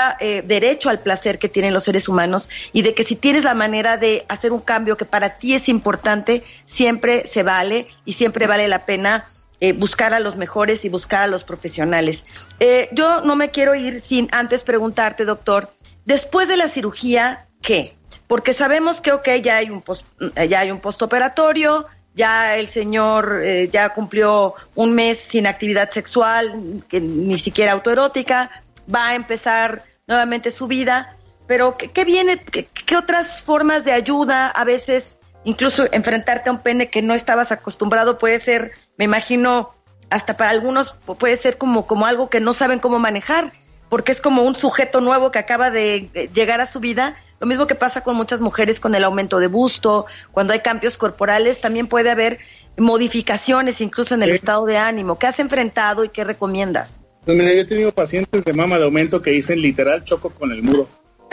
[0.45, 3.97] derecho al placer que tienen los seres humanos y de que si tienes la manera
[3.97, 8.67] de hacer un cambio que para ti es importante, siempre se vale y siempre vale
[8.67, 9.25] la pena
[9.61, 12.23] eh, buscar a los mejores y buscar a los profesionales.
[12.59, 15.69] Eh, yo no me quiero ir sin antes preguntarte, doctor,
[16.05, 17.95] después de la cirugía, ¿qué?
[18.27, 20.05] Porque sabemos que, ok, ya hay un, pos-
[20.35, 25.89] eh, ya hay un postoperatorio, ya el señor eh, ya cumplió un mes sin actividad
[25.89, 28.51] sexual, que ni siquiera autoerótica,
[28.93, 31.15] va a empezar nuevamente su vida,
[31.47, 32.37] pero ¿qué, qué viene?
[32.39, 35.17] ¿Qué, otras formas de ayuda a veces?
[35.43, 39.69] Incluso enfrentarte a un pene que no estabas acostumbrado puede ser, me imagino,
[40.09, 43.53] hasta para algunos pu- puede ser como, como algo que no saben cómo manejar,
[43.89, 47.17] porque es como un sujeto nuevo que acaba de llegar a su vida.
[47.39, 50.97] Lo mismo que pasa con muchas mujeres con el aumento de busto, cuando hay cambios
[50.97, 52.39] corporales, también puede haber
[52.77, 54.35] modificaciones incluso en el Sí.
[54.35, 55.17] estado de ánimo.
[55.17, 57.01] ¿Qué has enfrentado y qué recomiendas?
[57.25, 60.51] Pues mira, yo he tenido pacientes de mama de aumento que dicen literal choco con
[60.51, 60.87] el muro.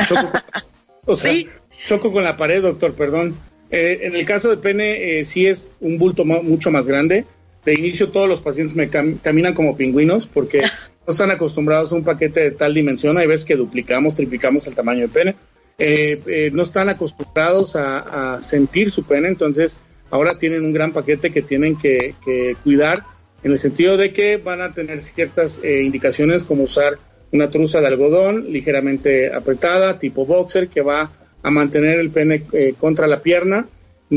[0.07, 0.41] Choco con,
[1.07, 1.49] o sea, Sí.
[1.87, 3.37] choco con la pared, doctor, perdón.
[3.71, 7.25] Eh, en el caso de pene, eh, sí es un bulto mucho más grande.
[7.65, 10.63] De inicio todos los pacientes me cam- caminan como pingüinos porque
[11.07, 13.17] no están acostumbrados a un paquete de tal dimensión.
[13.19, 15.37] Hay veces que duplicamos, triplicamos el tamaño de pene.
[15.79, 19.79] Eh, eh, no están acostumbrados a, sentir su pene, entonces
[20.11, 23.05] ahora tienen un gran paquete que tienen que, que cuidar
[23.47, 26.99] en el sentido de que van a tener ciertas eh, indicaciones como usar
[27.33, 32.75] una truza de algodón ligeramente apretada, tipo boxer, que va a mantener el pene eh,
[32.77, 33.69] contra la pierna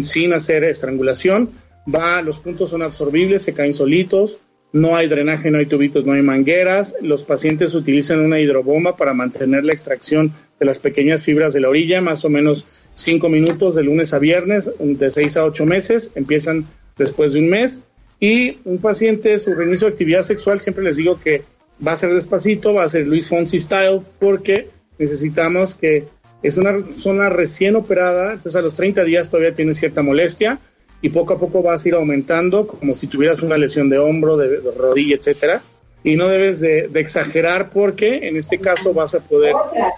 [0.02, 1.52] sin hacer estrangulación.
[1.94, 4.40] Va, los puntos son absorbibles, se caen solitos,
[4.72, 6.96] no hay drenaje, no hay tubitos, no hay mangueras.
[7.02, 11.70] Los pacientes utilizan una hidrobomba para mantener la extracción de las pequeñas fibras de la
[11.70, 16.12] orilla, más o menos cinco minutos de lunes a viernes, de seis a ocho meses,
[16.16, 16.68] empiezan
[16.98, 17.82] después de un mes.
[18.20, 21.44] Y un paciente, su reinicio de actividad sexual, siempre les digo que
[21.86, 24.68] va a ser despacito, va a ser Luis Fonsi style, porque
[24.98, 26.06] necesitamos que
[26.44, 30.60] es una zona recién operada, entonces a los 30 días todavía tiene cierta molestia
[31.02, 34.38] y poco a poco vas a ir aumentando como si tuvieras una lesión de hombro,
[34.38, 35.62] de, rodilla, etcétera.
[36.04, 39.54] Y no debes de, exagerar porque en este caso vas a poder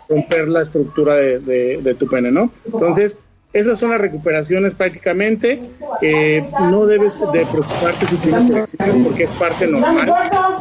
[0.09, 2.51] romper la estructura de, tu pene, ¿no?
[2.65, 3.19] Entonces,
[3.53, 5.59] esas son las recuperaciones prácticamente.
[6.01, 8.69] Eh, no debes de preocuparte si tienes
[9.03, 10.13] porque es parte normal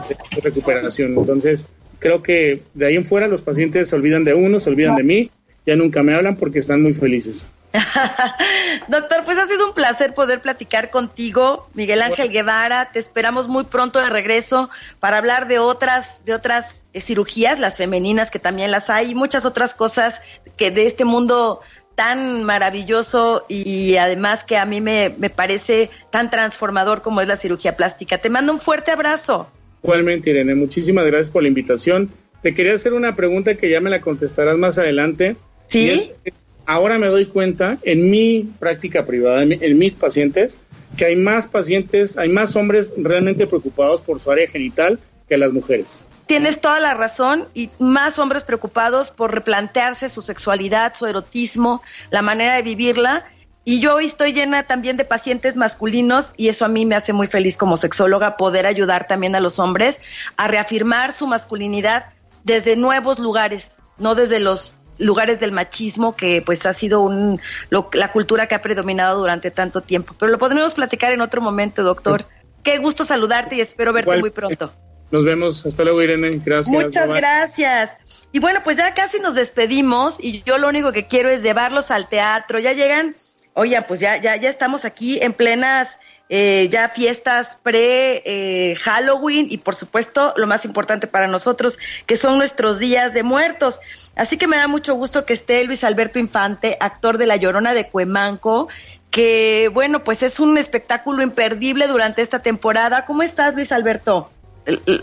[0.09, 1.17] de tu recuperación.
[1.17, 1.69] Entonces,
[2.01, 5.05] creo que de ahí en fuera los pacientes se olvidan de uno, se olvidan de
[5.05, 5.31] mí,
[5.67, 7.49] ya nunca me hablan porque están muy felices.
[8.89, 12.91] Doctor, pues ha sido un placer poder platicar contigo, Miguel Ángel Guevara.
[12.93, 17.77] Te esperamos muy pronto de regreso para hablar de otras, de otras eh, cirugías, las
[17.77, 20.21] femeninas que también las hay, y muchas otras cosas
[20.57, 21.61] que de este mundo
[21.95, 27.37] tan maravilloso y además que a mí me, me parece tan transformador como es la
[27.37, 28.19] cirugía plástica.
[28.19, 29.49] Te mando un fuerte abrazo.
[29.83, 32.11] Igualmente, Irene, muchísimas gracias por la invitación.
[32.43, 35.37] Te quería hacer una pregunta que ya me la contestarás más adelante.
[35.71, 35.87] ¿Sí?
[35.87, 36.15] Y es,
[36.67, 40.61] ahora me doy cuenta en mi práctica privada, en, en mis pacientes,
[40.97, 44.99] que hay más pacientes, hay más hombres realmente preocupados por su área genital
[45.29, 46.05] que las mujeres.
[46.27, 52.23] Tienes toda la razón y más hombres preocupados por replantearse su sexualidad, su erotismo, la
[52.23, 53.25] manera de vivirla.
[53.65, 57.13] Y yo hoy estoy llena también de pacientes masculinos y eso a mí me hace
[57.13, 60.01] muy feliz como sexóloga poder ayudar también a los hombres
[60.37, 62.07] a reafirmar su masculinidad
[62.45, 67.41] desde nuevos lugares, no desde los lugares del machismo que pues ha sido un,
[67.71, 70.15] lo- la cultura que ha predominado durante tanto tiempo.
[70.19, 72.27] Pero lo podremos platicar en otro momento, doctor.
[72.63, 74.73] Qué gusto saludarte y espero verte Igual- muy pronto.
[75.11, 75.67] Nos vemos.
[75.67, 76.41] Hasta luego, Irene.
[76.45, 76.69] Gracias.
[76.73, 77.97] Muchas gracias.
[78.31, 81.91] Y bueno, pues ya casi nos despedimos y yo lo único que quiero es llevarlos
[81.91, 82.61] al teatro.
[82.61, 83.17] Ya llegan,
[83.55, 85.99] oigan, pues ya, ya, ya estamos aquí en plenas
[86.33, 88.77] eh, ya fiestas pre eh,
[89.27, 91.77] y por supuesto lo más importante para nosotros
[92.07, 93.81] que son nuestros días de muertos.
[94.15, 97.75] Así que me da mucho gusto que esté Luis Alberto Infante, actor de La Llorona
[97.75, 98.69] de Cuemanco,
[99.11, 103.07] que bueno, pues es un espectáculo imperdible durante esta temporada.
[103.07, 104.31] ¿Cómo estás, Luis Alberto?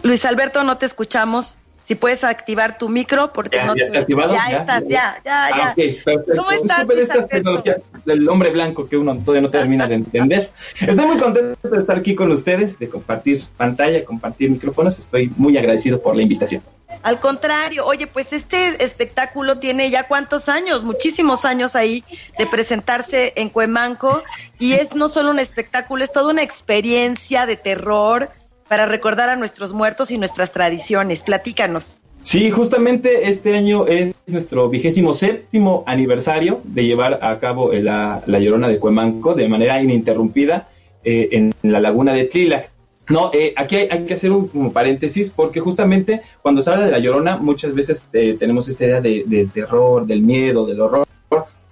[0.03, 1.57] Luis Alberto, no te escuchamos.
[1.87, 4.33] Si puedes activar tu micro, porque Ya, no ya te- activado.
[4.33, 5.93] Ya, estás, ya, ya, Ah, ya.
[6.35, 7.27] ¿Cómo estás, Luis estas Alberto?
[7.35, 10.49] tecnologías del hombre blanco que uno todavía no termina de entender.
[10.81, 14.99] Estoy muy contento de estar aquí con ustedes, de compartir pantalla, compartir micrófonos.
[14.99, 16.61] Estoy muy agradecido por la invitación.
[17.03, 22.03] Al contrario, oye, pues este espectáculo tiene ya cuántos años, muchísimos años ahí
[22.37, 24.23] de presentarse en Cuemanco
[24.59, 28.29] y es no solo un espectáculo, es toda una experiencia de terror
[28.67, 31.23] para recordar a nuestros muertos y nuestras tradiciones.
[31.23, 31.97] Platícanos.
[32.23, 38.39] Sí, justamente este año es nuestro vigésimo séptimo aniversario de llevar a cabo la, la
[38.39, 40.67] Llorona de Cuemanco de manera ininterrumpida
[41.05, 42.69] eh, en la laguna de Tlilac.
[43.09, 46.99] No, eh, aquí hay, que hacer un paréntesis porque justamente cuando se habla de la
[46.99, 51.07] Llorona muchas veces eh, tenemos esta idea de- del terror, del miedo, del horror.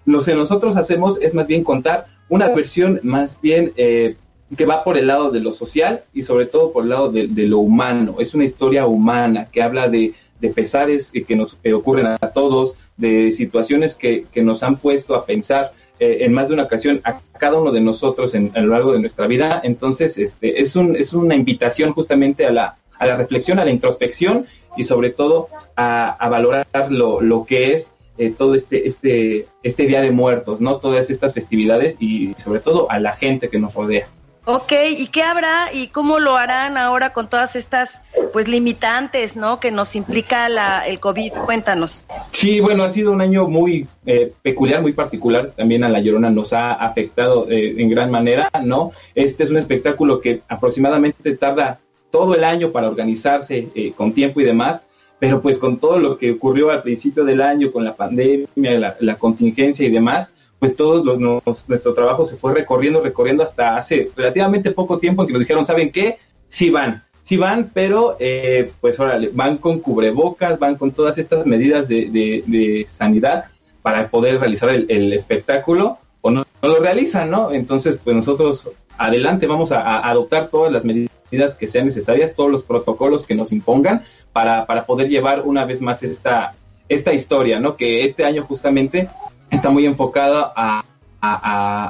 [0.06, 4.16] Lo que nosotros hacemos es más bien contar una versión más bien eh,
[4.56, 7.28] que va por el lado de lo social y sobre todo por el lado de,
[7.48, 8.16] lo humano.
[8.20, 10.14] Es una historia humana que habla de,
[10.54, 15.74] pesares que, nos ocurren a todos, de situaciones que, que nos han puesto a pensar
[16.00, 18.94] eh, en más de una ocasión a cada uno de nosotros en, a lo largo
[18.94, 19.62] de nuestra vida.
[19.64, 23.72] Entonces, este, es, un, es una invitación justamente a la, a la reflexión, a la
[23.72, 24.46] introspección
[24.78, 29.86] y sobre todo a, a valorar lo, lo que es eh, todo este, este, este
[29.88, 30.78] Día de Muertos, ¿no?
[30.78, 34.08] Todas estas festividades y sobre todo a la gente que nos rodea.
[34.48, 39.60] Ok, ¿y qué habrá y cómo lo harán ahora con todas estas pues limitantes, ¿no?
[39.60, 41.32] Que nos implica la, el COVID.
[41.46, 42.06] Cuéntanos.
[42.30, 45.52] Sí, bueno, ha sido un año muy eh, peculiar, muy particular.
[45.56, 48.92] También a La Llorona nos ha afectado eh, en gran manera, ¿no?
[49.16, 51.80] Este es un espectáculo que aproximadamente tarda
[52.12, 54.84] todo el año para organizarse eh, con tiempo y demás,
[55.18, 58.48] pero pues con todo lo que ocurrió al principio del año, con la pandemia,
[58.80, 60.32] la, la contingencia y demás,
[60.66, 65.22] pues todo lo- nos- nuestro trabajo se fue recorriendo, recorriendo hasta hace relativamente poco tiempo
[65.22, 66.18] en que nos dijeron, ¿saben qué?
[66.48, 71.46] Sí van, sí van, pero eh, pues órale, van con cubrebocas, van con todas estas
[71.46, 72.44] medidas de, de-
[72.90, 73.46] sanidad
[73.84, 77.52] para poder realizar el, espectáculo o no, no lo realizan, ¿no?
[77.52, 82.50] Entonces, pues nosotros adelante vamos a, a adoptar todas las medidas que sean necesarias, todos
[82.50, 84.04] los protocolos que nos impongan
[84.34, 86.56] para, para poder llevar una vez más esta,
[86.90, 87.76] esta historia, ¿no?
[87.76, 89.10] Que este año justamente
[89.56, 90.84] está muy enfocada a,
[91.22, 91.40] a-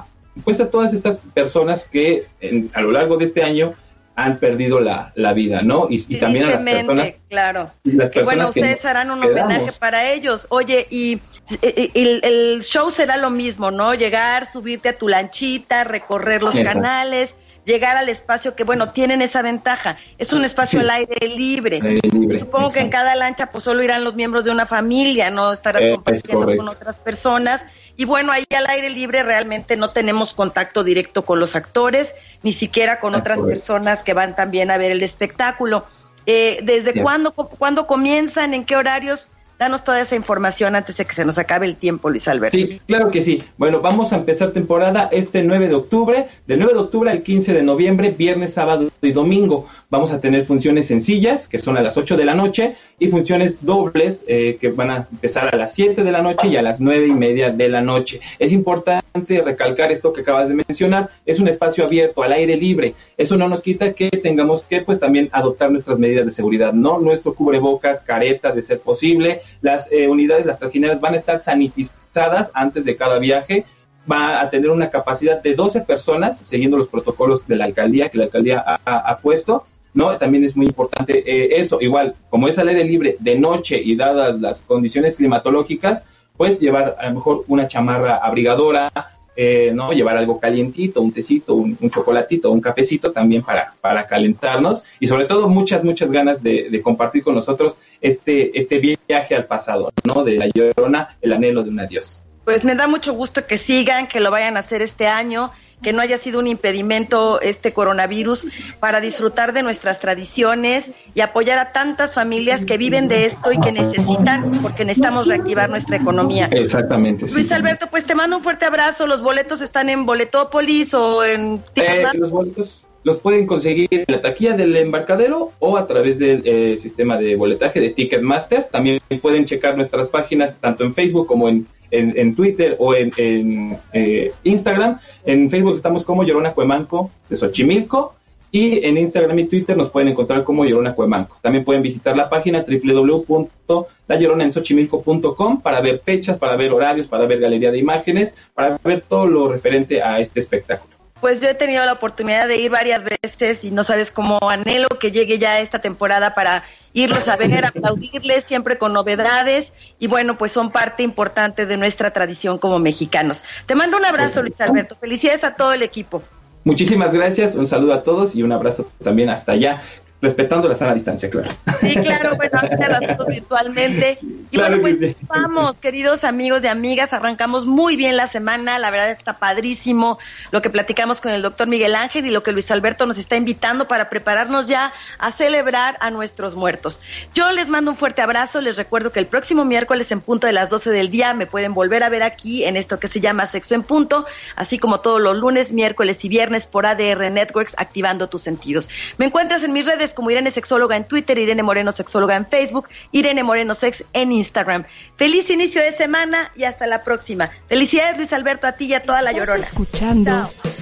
[0.02, 0.06] a,
[0.44, 3.74] pues a todas estas personas que en- a lo largo de este año
[4.18, 5.88] han perdido la, la vida, ¿no?
[5.90, 7.72] Y, y también a las personas, claro.
[7.84, 9.44] las Que bueno, que ustedes harán un quedamos.
[9.56, 10.48] homenaje para ellos.
[10.50, 11.20] Oye, y,
[11.62, 13.94] y- y el, el show será lo mismo, ¿no?
[13.94, 16.80] Llegar, subirte a tu lanchita, recorrer los Exacto.
[16.80, 17.36] canales,
[17.66, 19.98] llegar al espacio que, bueno, tienen esa ventaja.
[20.18, 20.84] Es un espacio Sí.
[20.86, 21.78] al aire libre.
[21.82, 24.66] Al aire libre, Supongo que en cada lancha pues solo irán los miembros de una
[24.66, 27.66] familia, no estarás Eh, es compartiendo con otras personas.
[27.98, 32.14] Y bueno, ahí al aire libre realmente no tenemos contacto directo con los actores,
[32.44, 33.60] ni siquiera con Es otras correcto.
[33.60, 35.86] personas que van también a ver el espectáculo.
[36.26, 37.04] Eh, ¿Desde Bien.
[37.04, 38.54] cuándo, cu- cuándo comienzan?
[38.54, 39.30] ¿En qué horarios?
[39.58, 42.58] Danos toda esa información antes de que se nos acabe el tiempo, Luis Alberto.
[42.58, 43.44] Sí, claro que sí.
[43.58, 47.54] Bueno, vamos a empezar temporada este 9 de octubre, del 9 de octubre al 15
[47.54, 49.68] de noviembre, viernes, sábado y domingo.
[49.90, 53.64] Vamos a tener funciones sencillas, que son a las 8 de la noche, y funciones
[53.64, 56.82] dobles, eh, que van a empezar a las 7 de la noche y a las
[56.82, 58.20] 9 y media de la noche.
[58.40, 62.96] Es importante recalcar esto que acabas de mencionar, es un espacio abierto, al aire libre.
[63.18, 67.00] Eso no nos quita que tengamos que, pues, también adoptar nuestras medidas de seguridad, ¿no?
[67.00, 69.42] Nuestro cubrebocas, careta, de ser posible.
[69.62, 73.66] Las eh, unidades, las trajineras van a estar sanitizadas antes de cada viaje.
[74.10, 78.18] Va a tener una capacidad de 12 personas, siguiendo los protocolos de la alcaldía, que
[78.18, 79.66] la alcaldía ha, puesto.
[79.96, 80.16] ¿No?
[80.18, 81.80] También es muy importante eh, eso.
[81.82, 86.04] Igual, como es al aire libre de noche y dadas las condiciones climatológicas,
[86.38, 88.92] pues llevar a lo mejor una chamarra abrigadora,
[89.38, 89.92] eh, ¿no?
[89.92, 95.26] Llevar algo calientito, un tecito, un, chocolatito, un cafecito también para, para calentarnos y sobre
[95.26, 100.24] todo muchas, muchas ganas de, compartir con nosotros este, este viaje al pasado, ¿no?
[100.24, 102.22] De la llorona, el anhelo de un adiós.
[102.44, 105.52] Pues me da mucho gusto que sigan, que lo vayan a hacer este año
[105.82, 108.48] que no haya sido un impedimento este coronavirus
[108.80, 113.60] para disfrutar de nuestras tradiciones y apoyar a tantas familias que viven de esto y
[113.60, 116.48] que necesitan, porque necesitamos reactivar nuestra economía.
[116.52, 117.28] Exactamente.
[117.32, 119.08] Luis Alberto, pues te mando un fuerte abrazo.
[119.08, 121.62] Los boletos están en Boletópolis o en...
[121.76, 126.42] Eh, los boletos los pueden conseguir en la taquilla del embarcadero o a través del
[126.44, 128.66] eh, sistema de boletaje de Ticketmaster.
[128.66, 134.34] También pueden checar nuestras páginas tanto en Facebook como en en, Twitter o en, eh,
[134.44, 135.00] Instagram.
[135.24, 138.16] En Facebook estamos como Llorona Cuemanco de Xochimilco.
[138.52, 141.38] Y en Instagram y Twitter nos pueden encontrar como Llorona Cuemanco.
[141.42, 147.72] También pueden visitar la página www.layoronaensochimilco.com para ver fechas, para ver horarios, para ver galería
[147.72, 150.95] de imágenes, para ver todo lo referente a este espectáculo
[151.26, 154.88] pues yo he tenido la oportunidad de ir varias veces y no sabes cómo anhelo
[154.90, 160.38] que llegue ya esta temporada para irlos a ver, aplaudirles siempre con novedades y bueno,
[160.38, 163.44] pues son parte importante de nuestra tradición como mexicanos.
[163.66, 164.98] Te mando un abrazo, Luis Alberto.
[164.98, 166.22] Felicidades a todo el equipo.
[166.64, 169.82] Muchísimas gracias, un saludo a todos y un abrazo también hasta allá
[170.26, 171.52] respetando la sana distancia, claro.
[171.80, 172.60] Sí, claro, bueno,
[173.00, 174.18] nosotros virtualmente.
[174.50, 179.12] Y bueno, pues vamos, queridos amigos y amigas, arrancamos muy bien la semana, la verdad
[179.12, 180.18] está padrísimo
[180.52, 183.36] lo que platicamos con el doctor Miguel Ángel y lo que Luis Alberto nos está
[183.36, 187.02] invitando para prepararnos ya a celebrar a nuestros muertos.
[187.36, 190.54] Yo les mando un fuerte abrazo, les recuerdo que el próximo miércoles en punto de
[190.54, 193.46] las 12 del día me pueden volver a ver aquí en esto que se llama
[193.46, 198.28] Sexo en Punto, así como todos los lunes, miércoles y viernes por ADR Networks, activando
[198.28, 198.90] tus sentidos.
[199.20, 202.90] Me encuentras en mis redes como Irene Sexóloga en Twitter, Irene Moreno Sexóloga en Facebook,
[203.12, 204.86] Irene Moreno Sex en Instagram.
[205.18, 207.52] Feliz inicio de semana y hasta la próxima.
[207.68, 209.64] Felicidades Luis Alberto a ti y a toda la llorona.
[209.64, 210.32] escuchando.
[210.32, 210.76] ADR.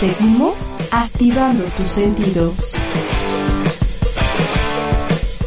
[0.00, 2.72] Seguimos activando tus sentidos.